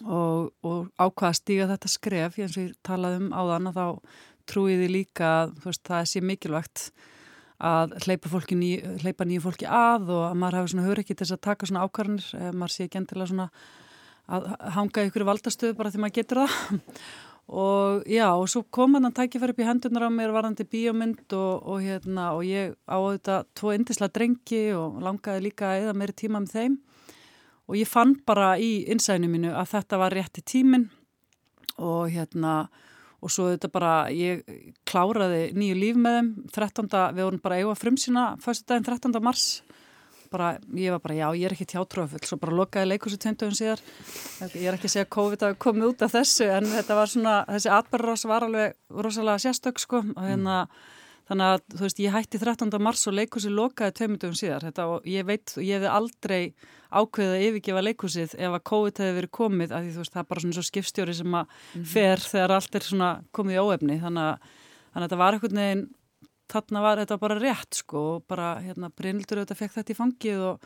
[0.03, 3.86] og, og ákvaða að stíga þetta skref, eins og ég talaði um áðan að þá
[4.49, 5.55] trúiði líka að
[5.86, 6.89] það sé mikilvægt
[7.65, 11.23] að hleypa, ný, hleypa nýju fólki að og að maður hafi svona hör ekki til
[11.23, 13.47] þess að taka svona ákvarðanir, maður sé ekki endilega svona
[14.25, 16.60] að hanga ykkur valdastöðu bara því maður getur það.
[17.45, 21.36] Og já og svo kom hann að tækifæri upp í hendunar á mér varðandi bíómynd
[21.38, 25.93] og, og hérna og ég á þetta tvo indisla drengi og langaði líka að eða
[25.93, 26.79] meiri tíma með þeim
[27.65, 30.89] og ég fann bara í innsæðinu mínu að þetta var rétti tímin
[31.82, 32.65] og hérna
[33.25, 34.43] og svo þetta bara, ég
[34.86, 36.89] kláraði nýju líf með þeim, 13.
[37.15, 39.17] við vorum bara eiga frumsýna, fyrstu daginn 13.
[39.23, 39.47] mars
[40.36, 43.82] bara, ég var bara, já, ég er ekki tjátrúafull, svo bara lokaði leikursu tveimtöfum síðar,
[44.51, 47.12] ég er ekki að segja að COVID hafi komið út af þessu, en þetta var
[47.12, 48.75] svona þessi atbærrás var alveg
[49.06, 50.58] rosalega sérstök, sko, og hérna
[51.30, 52.73] þannig að þú veist, ég hætti 13.
[52.84, 56.41] mars og leikursi lokaði tveimundum síðar þetta, og ég veit, ég hefði aldrei
[56.95, 60.23] ákveðið að yfirgefa leikursið ef að COVID hefði verið komið, að því þú veist, það
[60.23, 61.86] er bara svona svo skipstjóri sem að mm -hmm.
[61.93, 64.36] fer þegar allt er svona komið í óefni, þannig að,
[64.91, 65.86] þannig að þetta var einhvern veginn,
[66.47, 70.39] þarna var þetta bara rétt sko og bara, hérna, Brynildur auðvitað fekk þetta í fangið
[70.49, 70.60] og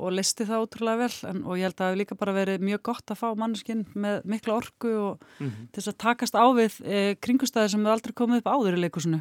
[0.00, 2.64] og listi það ótrúlega vel en, og ég held að það hefur líka bara verið
[2.64, 5.66] mjög gott að fá manneskinn með mikla orku og mm -hmm.
[5.72, 8.80] til þess að takast á við e, kringustæðir sem hefur aldrei komið upp áður í
[8.80, 9.20] leikusinu.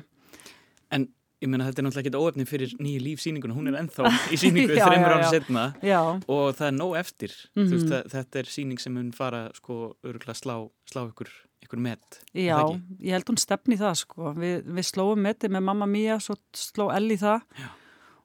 [0.91, 1.08] En
[1.39, 4.75] ég meina þetta er náttúrulega ekki óöfni fyrir nýju lífsýninguna, hún er ennþá í síningu
[4.75, 5.99] þreymur ára setna já.
[6.02, 7.75] og það er nóg eftir, mm -hmm.
[7.75, 10.56] veist, að, þetta er síning sem mun fara sko öruglega slá,
[10.89, 11.32] slá ykkur,
[11.63, 12.21] ykkur met.
[12.34, 12.60] Já,
[12.99, 16.89] ég held hún stefni það sko, Vi, við slóum meti með mamma mía, svo sló
[16.91, 17.69] Elli það já.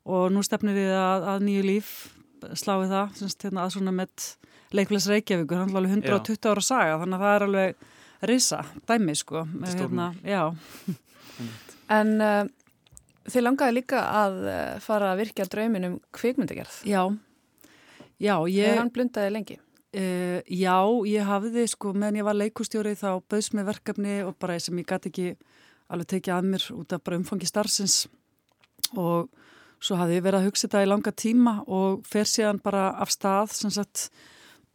[0.05, 1.92] og nú stefnir við að, að nýju líf
[2.53, 4.11] sláði það semst, hérna, að svona með
[4.74, 6.50] leikfélags Reykjavíkur, hann er alveg 120 já.
[6.50, 7.77] ára saga þannig að það er alveg
[8.24, 10.12] risa dæmi sko hérna,
[11.92, 12.46] En uh,
[13.29, 16.81] þið langaði líka að uh, fara að virkja draumin um kvikmyndagerð.
[16.89, 17.03] Já,
[18.19, 19.61] já ég, Þegar hann blundaði lengi.
[19.95, 24.59] Uh, Já, ég hafiði sko meðan ég var leikustjóri þá bauðs með verkefni og bara
[24.59, 25.29] sem ég gæti ekki
[25.93, 28.05] alveg tekið að mér út af bara umfangi starfsins.
[28.99, 29.29] Og
[29.85, 33.11] Svo hafði ég verið að hugsa þetta í langa tíma og fer síðan bara af
[33.13, 34.07] stað sagt,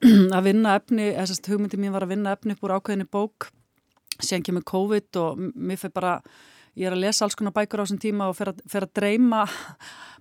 [0.36, 3.08] að vinna efni, eða þess að hugmyndi mín var að vinna efni upp úr ákveðinni
[3.10, 3.50] bók,
[4.20, 6.14] síðan kemur COVID og mér fyrir bara,
[6.80, 8.94] ég er að lesa alls konar bækur á þessum tíma og fer að, fer að
[9.00, 9.44] dreyma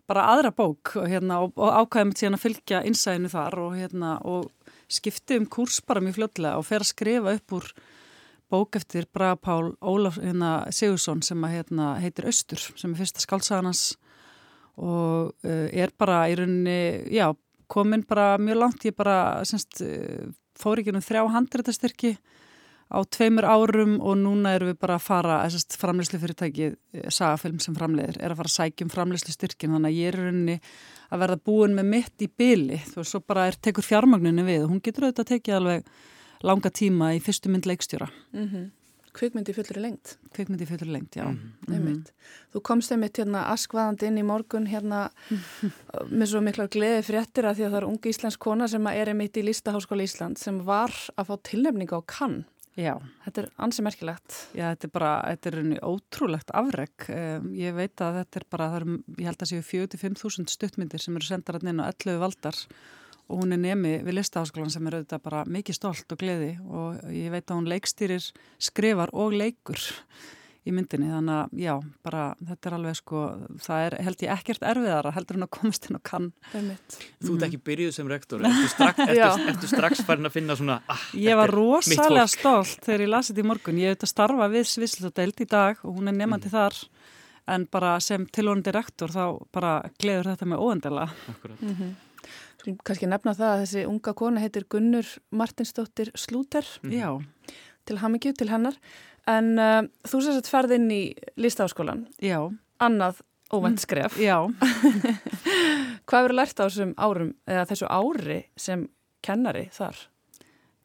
[0.08, 4.14] bara aðra bók og, hérna, og, og ákveðum síðan að fylgja innsæðinu þar og, hérna,
[4.24, 4.48] og
[4.88, 7.68] skipti um kurs bara mjög fljóðlega og fer að skrifa upp úr
[8.48, 13.22] bók eftir Braga Pál Ólaf hérna, Sigursson sem að, hérna, heitir Östur sem er fyrsta
[13.22, 13.84] skálsaganans
[14.78, 17.28] og uh, er bara í rauninni, já,
[17.68, 22.14] komin bara mjög langt, ég bara semst, uh, fór ekki nú þrjá handrættastyrki
[22.88, 27.60] á tveimur árum og núna erum við bara að fara, þessast framleyslu fyrirtæki, uh, sagafilm
[27.60, 30.58] sem framleiðir, er að fara að sækjum framleyslu styrkin, þannig að ég er rauninni
[31.08, 34.66] að verða búin með mitt í byli, þú veist, svo bara er tekur fjármagninu við,
[34.68, 35.92] hún getur auðvitað að tekið alveg
[36.48, 38.10] langa tíma í fyrstu mynd leikstjóra.
[38.32, 38.66] Mm -hmm.
[39.18, 40.12] Kvikmyndi fullur lengt.
[40.34, 41.24] Kvikmyndi fullur lengt, já.
[41.24, 42.04] Mm -hmm.
[42.52, 45.10] Þú komst einmitt hérna askvaðandi inn í morgun hérna
[46.18, 49.08] með svo miklar gleði fréttir að því að það er ungi íslensk kona sem er
[49.08, 52.44] einmitt í Lístaháskóla Ísland sem var að fá tilnefning á kann.
[52.78, 52.92] Já.
[53.24, 54.34] Þetta er ansi merkilegt.
[54.54, 57.08] Já, þetta er bara, þetta er unni ótrúlegt afreg.
[57.10, 58.86] Um, ég veit að þetta er bara, er,
[59.18, 62.60] ég held að séu 45.000 stuttmyndir sem eru sendar inn á 11 valdar
[63.28, 67.02] og hún er nemi við listaháskólan sem er auðvitað bara mikið stolt og gleði og
[67.12, 68.30] ég veit að hún leikstýrir
[68.70, 69.82] skrifar og leikur
[70.68, 71.72] í myndinni þannig að já,
[72.06, 73.22] bara þetta er alveg sko,
[73.64, 76.96] það er held ég ekkert erfiðara heldur hún að komast inn og kann Þú ert
[77.22, 77.44] mhm.
[77.48, 81.38] ekki byrjuð sem rektor ertu strax, ertu, ertu strax farin að finna svona ah, Ég
[81.38, 85.44] var rosalega stolt þegar ég lasið þetta í morgun, ég hef þetta starfa við Svissluteld
[85.44, 86.56] í dag og hún er nefandi mm.
[86.58, 86.82] þar
[87.48, 91.96] en bara sem tilvonandi rektor þá bara gleður þetta með óendela Akkurat mm -hmm.
[92.58, 97.22] Kannski nefna það að þessi unga kona heitir Gunnur Martinsdóttir Slúter mm.
[97.86, 98.74] til Hamingju, til hennar.
[99.28, 101.02] En uh, þú sést að ferði inn í
[101.40, 102.06] listaháskólan.
[102.24, 102.40] Já.
[102.80, 103.22] Annað
[103.80, 104.16] skref.
[104.16, 104.22] Mm.
[104.22, 104.38] Já.
[106.08, 108.86] Hvað verður lært á þessum árum, eða þessu ári sem
[109.24, 109.98] kennari þar?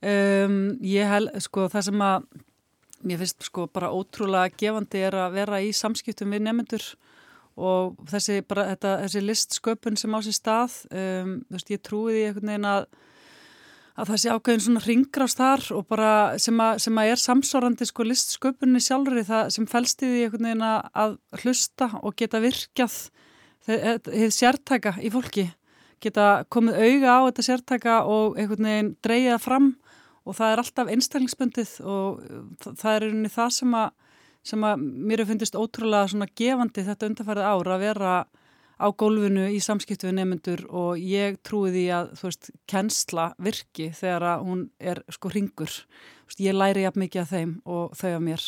[0.04, 2.26] Um, ég held, sko, það sem að
[3.04, 6.86] mér finnst sko bara ótrúlega gefandi er að vera í samskiptum við nefnendur
[7.60, 12.24] og þessi, bara, þetta, þessi listsköpun sem á sér stað um, veist, ég trúi því
[12.30, 12.88] einhvern veginn að
[13.94, 17.88] að það sé ákveðin svona ringrást þar og bara sem að, sem að er samsvarandi
[17.90, 22.98] sko listsköpunni sjálfur það sem fælst í því einhvern veginn að hlusta og geta virkjað
[23.68, 25.48] þið sértæka í fólki.
[26.04, 29.76] Geta komið auga á þetta sértæka og einhvern veginn dreyja fram
[30.24, 32.24] og það er alltaf einstaklingsbundið og
[32.66, 33.92] það er veginn það sem að
[34.44, 38.16] sem að mér hef fundist ótrúlega svona gefandi þetta undarfærið ára að vera
[38.80, 43.90] á gólfinu í samskiptu við nefnendur og ég trúi því að þú veist, kennsla virki
[43.96, 45.74] þegar að hún er sko ringur.
[46.42, 48.46] Ég læri jafn mikið af þeim og þau af mér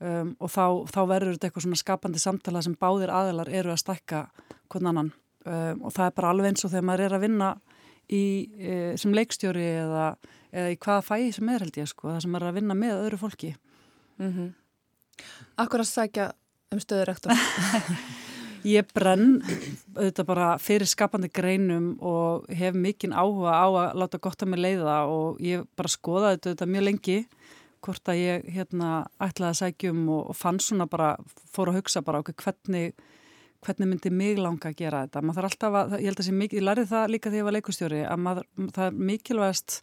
[0.00, 3.82] um, og þá, þá verður þetta eitthvað svona skapandi samtala sem báðir aðelar eru að
[3.84, 4.24] stakka
[4.72, 5.12] hvern annan
[5.46, 7.52] um, og það er bara alveg eins og þegar maður er að vinna
[8.10, 8.24] í,
[8.58, 10.10] e, sem leikstjóri eða,
[10.52, 12.98] eða í hvaða fæi sem er held ég sko, það sem er að vinna með
[13.06, 13.54] öðru fólki.
[14.18, 14.34] Mhm.
[14.34, 14.52] Mm
[15.62, 16.24] Akkur að sækja
[16.74, 17.30] um stöðurektor?
[18.64, 19.42] Ég brenn
[19.92, 24.62] auðvitað bara fyrir skapandi greinum og hef mikinn áhuga á að láta gott að mig
[24.64, 27.18] leiða og ég bara skoðaði þetta mjög lengi
[27.84, 31.12] hvort að ég hérna ætlaði að sækjum og, og fann svona bara,
[31.52, 32.96] fór að hugsa bara okkur hvernig,
[33.66, 35.20] hvernig myndi mig langa að gera þetta.
[35.20, 37.58] Maður þarf alltaf að, ég held að ég, ég lærið það líka þegar ég var
[37.58, 39.80] leikustjóri að maður, það er mikilvægast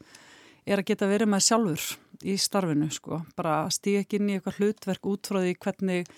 [0.65, 1.89] er að geta verið með sjálfur
[2.21, 6.15] í starfinu sko, bara stíð ekki inn í eitthvað hlutverk út frá því hvernig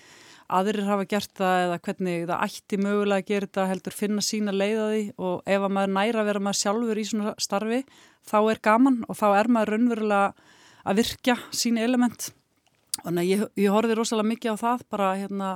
[0.48, 4.54] aðrir hafa gert það eða hvernig það ætti mögulega að gera þetta heldur finna sína
[4.54, 7.80] leiðaði og ef að maður næra vera maður sjálfur í svona starfi
[8.28, 10.52] þá er gaman og þá er maður raunverulega
[10.84, 12.30] að virkja sín element.
[13.00, 15.48] Þannig að ég, ég horfið rosalega mikið á það, bara hérna,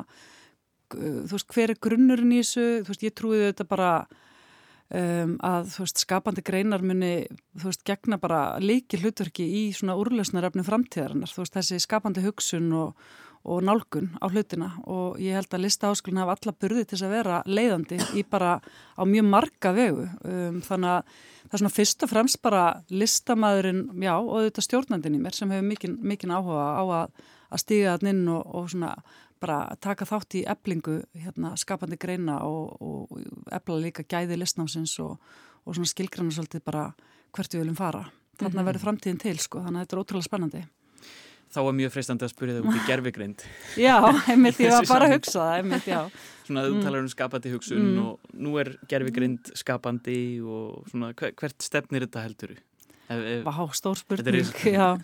[0.90, 5.70] þú veist, hver er grunnurinn í þessu, þú veist, ég trúiði þetta bara um, að,
[5.74, 7.12] þú veist, skapandi greinar muni,
[7.60, 12.72] þú veist, gegna bara líki hlutverki í svona úrlösnarefni framtíðarinnar, þú veist, þessi skapandi hugsun
[12.76, 13.08] og,
[13.44, 17.14] og nálgun á hlutina og ég held að listaháskólinn hafa alla burði til þess að
[17.16, 21.14] vera leiðandi í bara á mjög marga vegu, um, þannig að
[21.48, 25.54] það er svona fyrst og fremst bara listamæðurinn, já, og þetta stjórnandin í mér sem
[25.54, 28.92] hefur mikinn mikinn áhuga á að, að stíga þann inn og, og svona
[29.38, 35.18] bara taka þátt í eblingu hérna, skapandi greina og, og ebla líka gæði listnámsins og,
[35.64, 36.88] og svona skilgrannar svolítið bara
[37.36, 38.08] hvert við viljum fara.
[38.38, 38.64] Mm -hmm.
[38.64, 40.64] verður framtíðin til sko, þannig að þetta er ótrúlega spennandi.
[41.48, 43.44] Þá er mjög freistandi að spyrja það út í gerfigreind.
[43.80, 43.94] já,
[44.28, 46.00] einmitt, ég var bara að hugsa það, einmitt, já.
[46.48, 46.84] Svona þú mm.
[46.86, 48.00] talar um skapandi hugsun mm.
[48.04, 52.56] og nú er gerfigreind skapandi og svona hvert stefnir þetta heldur?
[53.46, 54.98] Vá, stór spurning, já.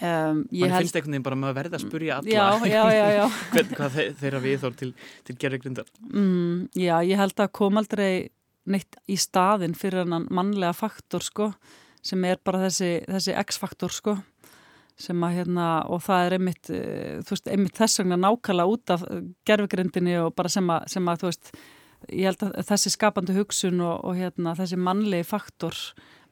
[0.00, 0.86] Um, Man held...
[0.86, 3.24] finnst einhvern veginn bara að maður verði að spurja alla já, já, já,
[3.76, 4.88] hvað þeirra viðþór til,
[5.26, 8.30] til gerðugrindar mm, Já, ég held að kom aldrei
[8.70, 11.50] neitt í staðin fyrir hann mannlega faktor sko,
[12.00, 14.16] sem er bara þessi, þessi X-faktor sko
[15.00, 19.04] sem að hérna, og það er einmitt eh, veist, einmitt þess vegna nákvæmlega út af
[19.48, 21.52] gerðugrindinni og bara sem að, sem að þú veist,
[22.08, 25.76] ég held að þessi skapandi hugsun og, og hérna þessi mannlegi faktor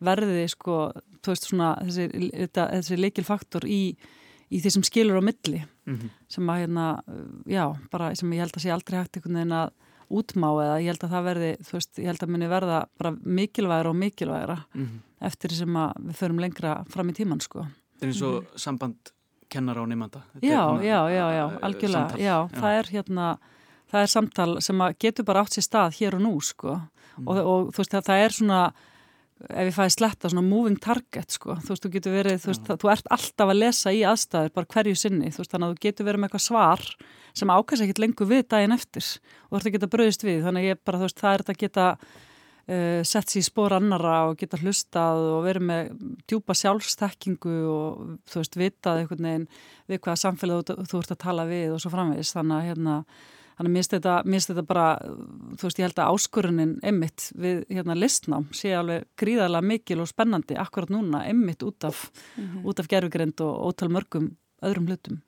[0.04, 0.78] verði sko,
[1.24, 2.08] þú veist svona þessi,
[2.44, 3.82] þetta, þessi leikilfaktor í,
[4.48, 6.14] í því sem skilur á milli mm -hmm.
[6.28, 6.86] sem að hérna,
[7.46, 9.70] já, bara sem ég held að sé aldrei hægt einhvern veginn að
[10.08, 13.12] útmá eða ég held að það verði, þú veist, ég held að muni verða bara
[13.12, 15.00] mikilvægra og mikilvægra mm -hmm.
[15.20, 17.66] eftir sem að við förum lengra fram í tíman sko.
[17.98, 19.14] Það er eins og mm samband
[19.48, 20.20] kennar á nefnda.
[20.42, 23.38] Já, já, já, já, eh, algjörlega, já, já, það er hérna
[23.88, 26.76] það er samtal sem getur bara átt sér stað hér og nú sko.
[27.24, 27.46] Og, mhm.
[27.48, 28.60] og þú veist, það er svona
[29.38, 32.64] ef ég fæði sletta svona moving target sko, þú veist, þú getur verið, þú veist,
[32.66, 35.74] það, þú ert alltaf að lesa í aðstæður, bara hverju sinni, þú veist, þannig að
[35.74, 36.82] þú getur verið með eitthvað svar
[37.38, 40.66] sem ákvæmst ekkit lengur við daginn eftir og þú ert að geta bröðist við, þannig
[40.66, 41.86] að ég bara, þú veist, það er að geta
[42.68, 45.90] uh, sett sér í spór annara og geta hlustað og verið með
[46.28, 49.48] djúpa sjálfstekkingu og þú veist, vitað einhvern veginn
[49.88, 53.02] við hvaða samfélag þú, þú ert að tala við og svo framvegis, þannig að hérna
[53.58, 54.84] Þannig að mér finnst þetta bara,
[55.58, 60.06] þú veist, ég held að áskurunin emmitt við hérna listnám sé alveg gríðarlega mikil og
[60.06, 62.04] spennandi akkurat núna emmitt út af,
[62.36, 62.78] mm -hmm.
[62.78, 65.18] af gerfugrind og ótal mörgum öðrum hlutum.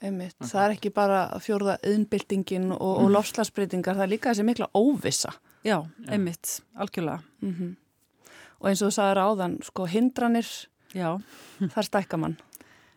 [0.00, 3.12] Emmitt, það er ekki bara fjórða auðnbildingin og, og mhm.
[3.16, 5.32] lofslagsbreytingar, það er líka þessi mikla óvissa.
[5.66, 5.80] Já,
[6.14, 7.20] emmitt, algjörlega.
[7.42, 7.76] Mm -hmm.
[8.60, 10.48] Og eins og þú sagður áðan, sko, hindranir,
[10.94, 11.20] Já.
[11.74, 12.36] þar stækka mann.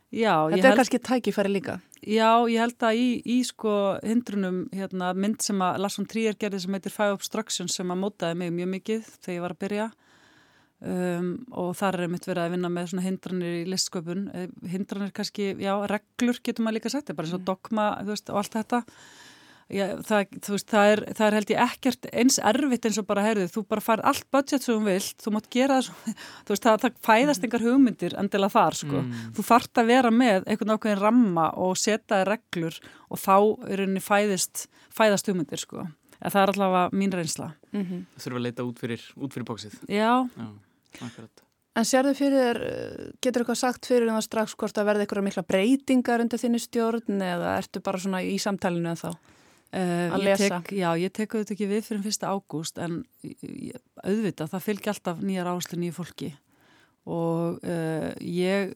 [0.09, 0.78] Já, Þetta er held...
[0.78, 1.80] kannski tækifæri líka.
[1.99, 6.61] Já, ég held að í, í sko hindrunum hérna, mynd sem að Larsson Tríer gerði
[6.63, 9.88] sem heitir Five Obstructions sem að mótaði mig mjög mikið þegar ég var að byrja
[10.80, 15.11] um, og þar er mitt verið að vinna með svona hindranir í listsköpun eh, hindranir
[15.15, 17.49] kannski, já, reglur getur maður líka sagt, bara eins og mm.
[17.51, 18.82] dogma veist, og allt þetta
[19.70, 23.26] Já, það, veist, það, er, það er held ég ekkert eins erfitt eins og bara
[23.28, 26.15] heyrðu, þú bara farið allt budget sem þú vilt, þú mátt gera það
[26.49, 29.03] veist, það, það fæðast engar hugmyndir endilega þar, sko.
[29.03, 29.28] Mm.
[29.38, 33.36] Þú þart að vera með einhvern ákveðin ramma og setja reglur og þá
[33.70, 35.86] er henni fæðist, fæðast hugmyndir, sko.
[36.20, 37.53] En það er allavega mín reynsla.
[37.70, 38.01] Mm -hmm.
[38.15, 39.78] Það þurfa að leita út fyrir, út fyrir bóksið.
[39.86, 40.26] Já.
[40.26, 40.49] Já,
[41.05, 41.43] akkurat.
[41.78, 42.59] En sérðu fyrir þér,
[43.22, 47.22] getur eitthvað sagt fyrir það strax hvort að verða eitthvað mikla breytingar undir þinni stjórn
[47.22, 49.13] eða ertu bara svona í samtalinu en þá?
[49.70, 50.47] Uh, að lesa?
[50.63, 53.03] Tek, já, ég tek auðvitað ekki við fyrir fyrsta ágúst en
[54.01, 56.30] auðvitað, það fylgja alltaf nýjar áslur nýju fólki
[57.05, 58.74] og uh, ég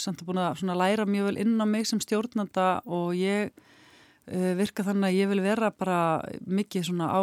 [0.00, 4.52] samt að búin að læra mjög vel inn á mig sem stjórnanda og ég uh,
[4.56, 6.00] virka þannig að ég vil vera bara
[6.48, 7.20] mikið svona á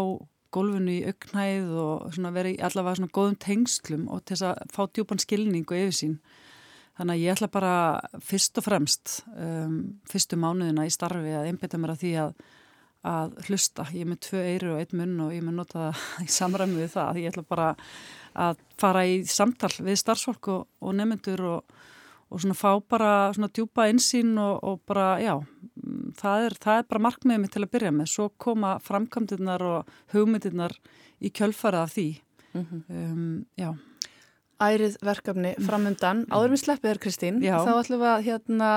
[0.53, 4.81] gólfinu í auknæð og vera í allavega svona góðum tengslum og til þess að fá
[4.85, 6.19] djúpan skilning og yfirsýn
[6.97, 7.73] þannig að ég ætla bara
[8.23, 12.31] fyrst og fremst um, fyrstu mánuðina í starfi að einbita mér að því að
[13.05, 13.87] að hlusta.
[13.93, 16.79] Ég er með tvö eyru og einn munn og ég mun nota það í samræmi
[16.81, 17.19] við það.
[17.21, 17.67] Ég ætla bara
[18.37, 21.77] að fara í samtal við starfsfólk og, og nefnendur og,
[22.29, 25.33] og svona fá bara svona djúpa einsýn og, og bara, já,
[26.19, 28.13] það er, það er bara markmiðið mitt til að byrja með.
[28.13, 30.77] Svo koma framkvæmdirnar og hugmyndirnar
[31.17, 32.09] í kjölfarið af því.
[32.53, 32.81] Mm -hmm.
[32.89, 33.71] um, já.
[34.57, 36.25] Ærið verkefni framöndan.
[36.33, 37.57] Áður við sleppið þér Kristín, já.
[37.61, 38.69] þá ætlum við að hérna...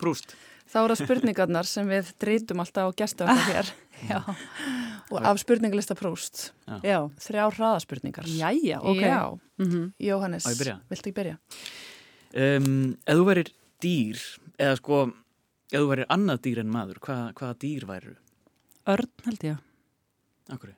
[0.00, 0.36] Brúst.
[0.70, 3.72] Þá eru það spurningarnar sem við drítum alltaf á gæstu okkar hér
[4.10, 4.20] Já.
[5.12, 9.38] og af spurningalista próst þrjá hraðaspurningar Jæja, ok Já.
[9.58, 9.92] Mm -hmm.
[9.98, 10.46] Jóhannes,
[10.88, 11.36] viltu ekki byrja?
[12.34, 14.18] Um, ef þú verir dýr
[14.58, 15.12] eða sko
[15.74, 18.12] Ef þú væri annað dýr en maður, hvað, hvaða dýr væru?
[18.92, 19.62] Örn held ég.
[20.54, 20.74] Akkur?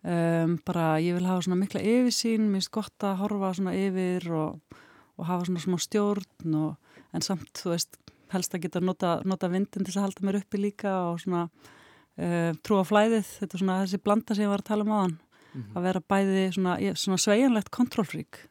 [0.00, 4.78] Um, bara ég vil hafa svona mikla yfirsýn, minnst gott að horfa svona yfir og,
[5.20, 8.00] og hafa svona smá stjórn og, en samt, þú veist,
[8.34, 12.52] helst að geta nota, nota vindin til að halda mér uppi líka og svona uh,
[12.64, 15.16] trú á flæðið, þetta er svona þessi blanda sem ég var að tala um aðan,
[15.16, 15.72] mm -hmm.
[15.76, 18.44] að vera bæði svona, svona sveianlegt kontrollfrík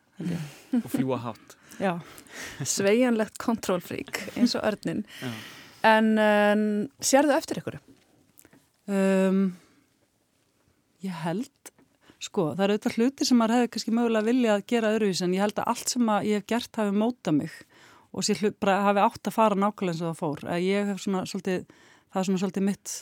[0.83, 1.55] og fljúa hátt.
[2.75, 5.05] Sveianlegt kontrollfrík eins og örnin.
[5.21, 5.31] Já.
[5.87, 7.79] En um, sérðu eftir ykkur?
[8.89, 9.55] Um,
[11.05, 11.71] ég held,
[12.19, 15.35] sko, það eru auðvitað hluti sem maður hefði kannski mögulega vilja að gera öðruvís en
[15.37, 17.53] ég held að allt sem ég hef gert hafi móta mig
[18.09, 20.43] og sér hlut bara hafi átt að fara nákvæmlega eins og það fór.
[20.49, 21.65] Að ég hef svona svolítið,
[22.09, 22.95] það er svona svolítið mitt,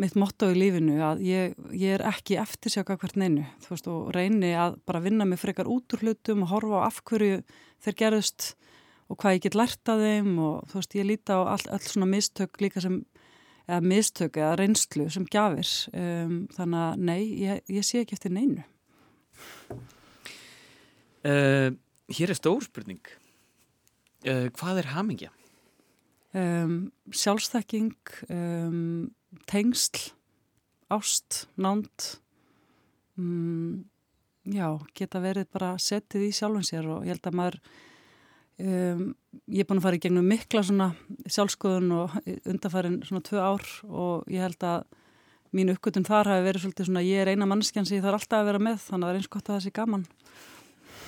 [0.00, 4.10] mitt motto í lífinu að ég, ég er ekki eftirsjaka hvert neinu, þú veist, og
[4.16, 7.40] reyni að bara vinna mig frekar út úr hlutum og horfa á af hverju
[7.84, 8.52] þeir gerðust
[9.10, 11.82] og hvað ég get lært af þeim og þú veist ég líti á all, all
[11.82, 13.00] svona mistök líka sem
[13.70, 18.34] eða mistök eða reynslu sem gafir um, þannig að nei, ég, ég sé ekki eftir
[18.34, 18.64] neinu.
[21.20, 21.70] Uh,
[22.10, 23.04] Hér er stór spurning
[24.26, 25.30] uh, Hvað er hamingja?
[26.30, 27.96] Um, sjálfstakking
[28.30, 29.10] um,
[29.50, 30.12] tengsl
[30.90, 32.06] ást, nánd
[33.18, 33.84] um,
[34.46, 37.62] já, geta verið bara setið í sjálfum sér og ég held að maður
[38.60, 40.90] ég er búin að fara í gegnum mikla svona
[41.24, 44.82] sjálfskoðun og undarfærin svona tvö ár og ég held að
[45.56, 48.42] mín uppgötun þar hafi verið svolítið svona ég er eina mannskjan sem ég þarf alltaf
[48.42, 50.04] að vera með þannig að það er eins gott að það sé gaman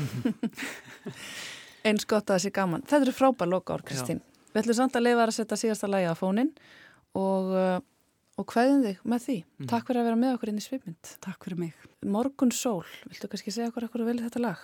[1.82, 4.28] Eins gott að það sé gaman Þetta eru frábær loka ár Kristín Já.
[4.52, 6.52] Við ætlum samt að leifa að setja síðasta lægi á fónin
[7.18, 7.78] og, uh,
[8.38, 9.70] og hvaðum þig með því mm.
[9.72, 13.30] Takk fyrir að vera með okkur inn í svipmynd Takk fyrir mig Morgun Sól, viltu
[13.32, 14.62] kannski segja okkur okkur að velja þetta lag?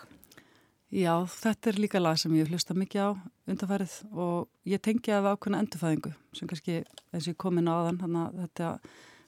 [0.88, 3.08] Já, þetta er líka lag sem ég hlusta mikið á
[3.50, 7.76] undarfærið og ég tengi af ákveðna endurfæðingu sem kannski eins og ég kom inn á
[7.76, 8.70] aðan þannig að þetta,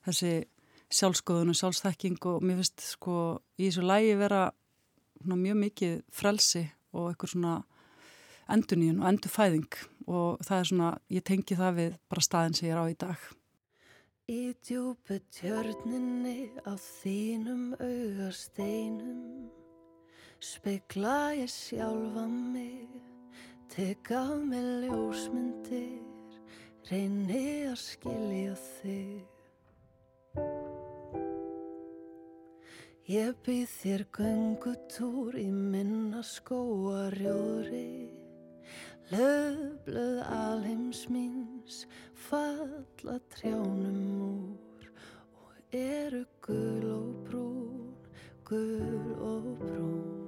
[0.09, 0.32] þessi
[1.01, 3.16] sjálfskoðun og sjálfsþekking og mér finnst sko
[3.61, 4.47] í þessu lægi vera
[5.28, 6.64] mjög mikið frelsi
[6.97, 7.55] og eitthvað svona
[8.57, 12.74] enduníun og endurfæðing og það er svona, ég tengi það við bara staðin sem ég
[12.74, 13.30] er á í dag.
[14.30, 19.51] Í djúbu tjörninni á þínum augasteinum
[20.40, 22.88] Spegla ég sjálfa mig,
[23.68, 26.38] tek af mig ljósmyndir,
[26.88, 29.26] reyni að skilja þig.
[33.12, 38.09] Ég býð þér göngutúr í minna skóarjóri,
[39.11, 44.86] löfluð alheims míns, falla trjánum úr
[45.42, 47.94] og eru gul og brún,
[48.46, 50.20] gul og brún.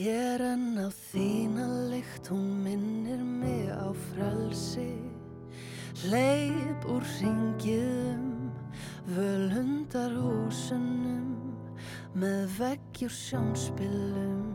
[0.00, 4.94] Ég er enn á þína lykt, hún minnir mig á frelsi
[6.08, 8.48] Leip úr ringiðum,
[9.12, 11.39] völundar húsunum
[12.14, 14.46] Með veggjur sjónspilum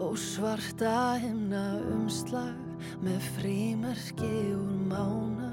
[0.00, 2.58] Og svarta himna umslag
[3.00, 5.50] með frímerki úr mána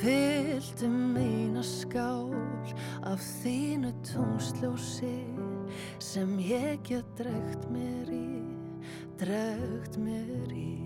[0.00, 2.32] Fylltu mína skál
[3.06, 5.14] af þínu tónsljósi
[5.98, 8.42] sem ég get dregt mér í,
[9.20, 10.85] dregt mér í.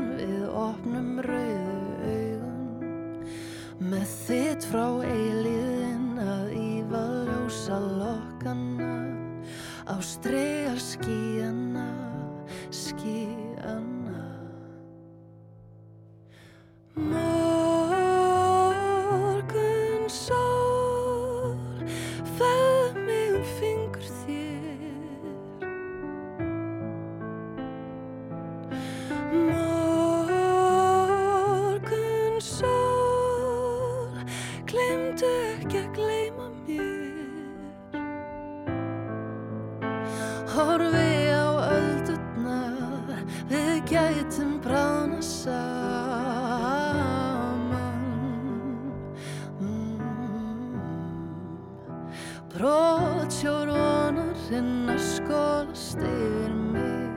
[52.51, 57.15] Brótsjór vonar hennar skólast yfir mig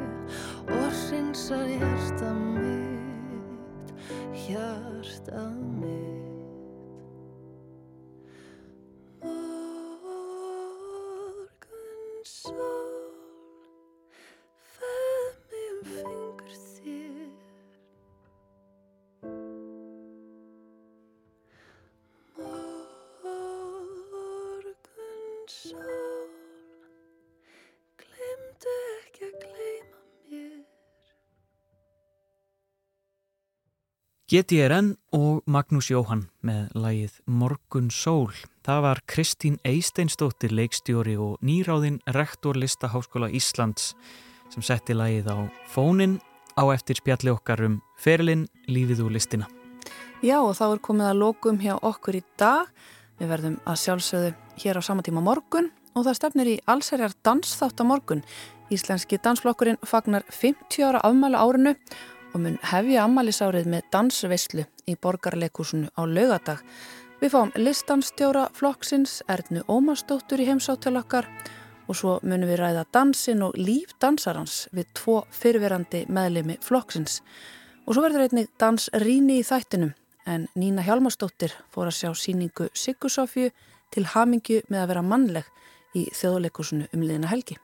[0.70, 3.90] og hrinsar hjarta mitt
[4.46, 5.42] hjarta
[5.80, 6.03] mitt
[34.34, 38.32] GTRN og Magnús Jóhann með lægið Morgun Sól.
[38.66, 43.92] Það var Kristín Eisteinsdóttir leikstjóri og nýráðinn rektor Listaháskóla Íslands
[44.50, 45.38] sem setti lægið á
[45.70, 46.16] fónin
[46.58, 49.46] á eftir spjalli okkar um ferilinn, lífið og listina.
[50.18, 52.74] Já og þá er komið að lókum hjá okkur í dag.
[53.22, 57.78] Við verðum að sjálfsögðu hér á sama tíma morgun og það stefnir í allserjar dansþátt
[57.78, 58.26] á morgun.
[58.74, 61.84] Íslenski dansflokkurinn fagnar 50 ára afmæla árinu og
[62.42, 66.62] mun hefja ammælisárið með dansveislu í borgarleikusinu á laugadag.
[67.20, 71.28] Við fáum listanstjóra flokksins, Ernu Ómarsdóttur í heimsáttel okkar
[71.88, 77.20] og svo munum við ræða dansin og lífdansarans við tvo fyrverandi meðlemi flokksins.
[77.86, 79.92] Og svo verður einnig dans ríni í þættinum
[80.26, 83.50] en Nína Hjalmarsdóttir fór að sjá síningu Siggursofju
[83.94, 85.52] til hamingju með að vera mannleg
[85.94, 87.60] í þjóðleikusinu um liðina helgi.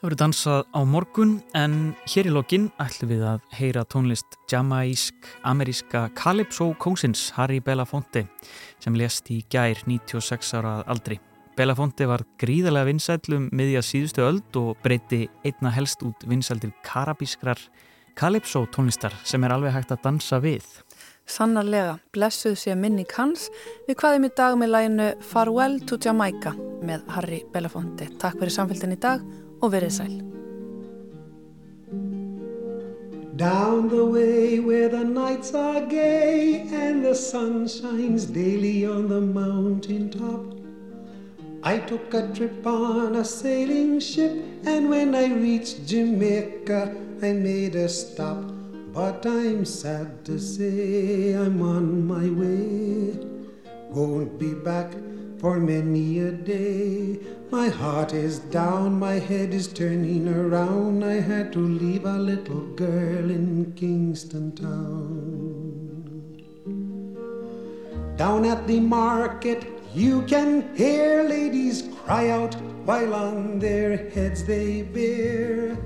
[0.00, 1.72] Það verður dansað á morgun en
[2.08, 8.22] hér í lokin ætlum við að heyra tónlist jamaísk-ameríska Calypso Kósins Harry Belafonte
[8.80, 11.18] sem lést í gær 96 ára aldri.
[11.52, 17.60] Belafonte var gríðarlega vinsætlum miðja síðustu öld og breyti einna helst út vinsældir karabískrar
[18.16, 20.64] Calypso tónlistar sem er alveg hægt að dansa við.
[21.28, 23.50] Sannarlega, blessuð sé minning hans
[23.84, 26.56] við hvaðum í dag með læginu Farewell to Jamaica
[26.88, 28.08] með Harry Belafonte.
[28.16, 29.28] Takk fyrir samfélgin í dag
[29.60, 30.14] og verið sæl.
[33.36, 39.20] Down the way where the nights are gay and the sun shines daily on the
[39.20, 40.60] mountain top
[41.62, 44.32] I took a trip on a sailing ship
[44.64, 48.50] and when I reached Jamaica I made a stop.
[48.94, 53.18] But I'm sad to say I'm on my way.
[53.90, 54.94] Won't be back
[55.40, 57.18] for many a day.
[57.50, 61.02] My heart is down, my head is turning around.
[61.02, 65.96] I had to leave a little girl in Kingston town.
[68.16, 69.64] Down at the market,
[69.94, 75.76] you can hear ladies cry out while on their heads they bear.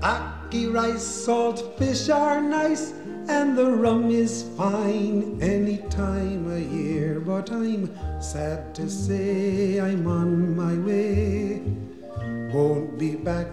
[0.00, 2.94] Ackee rice, salt fish are nice
[3.28, 7.20] and the rum is fine any time of year.
[7.20, 11.60] But I'm sad to say I'm on my way.
[12.52, 13.46] Won't be back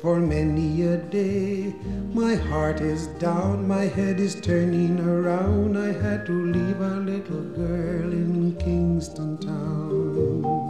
[0.00, 1.74] for many a day.
[2.14, 5.76] My heart is down, my head is turning around.
[5.76, 10.68] I had to leave a little girl in Kingston town.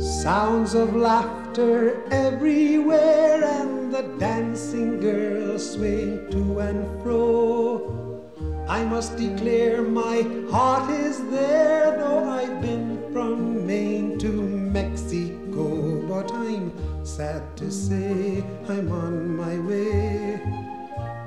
[0.00, 8.24] Sounds of laughter everywhere, and the dancing girls swing to and fro.
[8.66, 15.66] I must declare my heart is there, though I've been from Maine to Mexico.
[16.08, 16.72] But I'm
[17.04, 20.40] sad to say I'm on my way.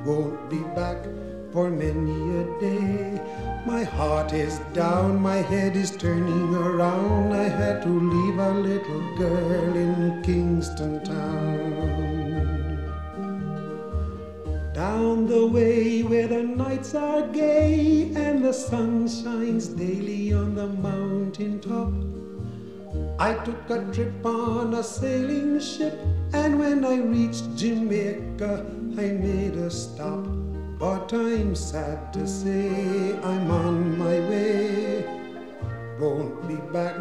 [0.04, 1.06] Won't be back
[1.54, 3.22] for many a day.
[3.68, 7.32] My heart is down, my head is turning around.
[7.32, 12.05] I had to leave a little girl in Kingston town.
[14.76, 20.68] Down the way where the nights are gay and the sun shines daily on the
[20.68, 21.94] mountain top.
[23.18, 25.98] I took a trip on a sailing ship,
[26.34, 28.66] and when I reached Jamaica,
[28.98, 30.28] I made a stop.
[30.78, 35.06] But I'm sad to say I'm on my way.
[36.02, 37.00] Won't be back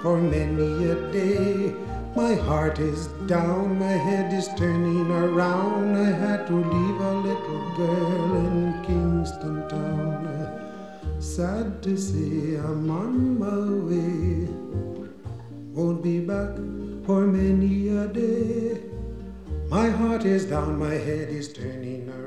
[0.00, 1.74] for many a day.
[2.16, 5.98] My heart is down, my head is turning around.
[5.98, 10.16] I had to leave a little girl in Kingston town.
[11.20, 14.48] Sad to say I'm on my way.
[15.74, 16.56] Won't be back
[17.04, 18.80] for many a day.
[19.68, 22.25] My heart is down, my head is turning around.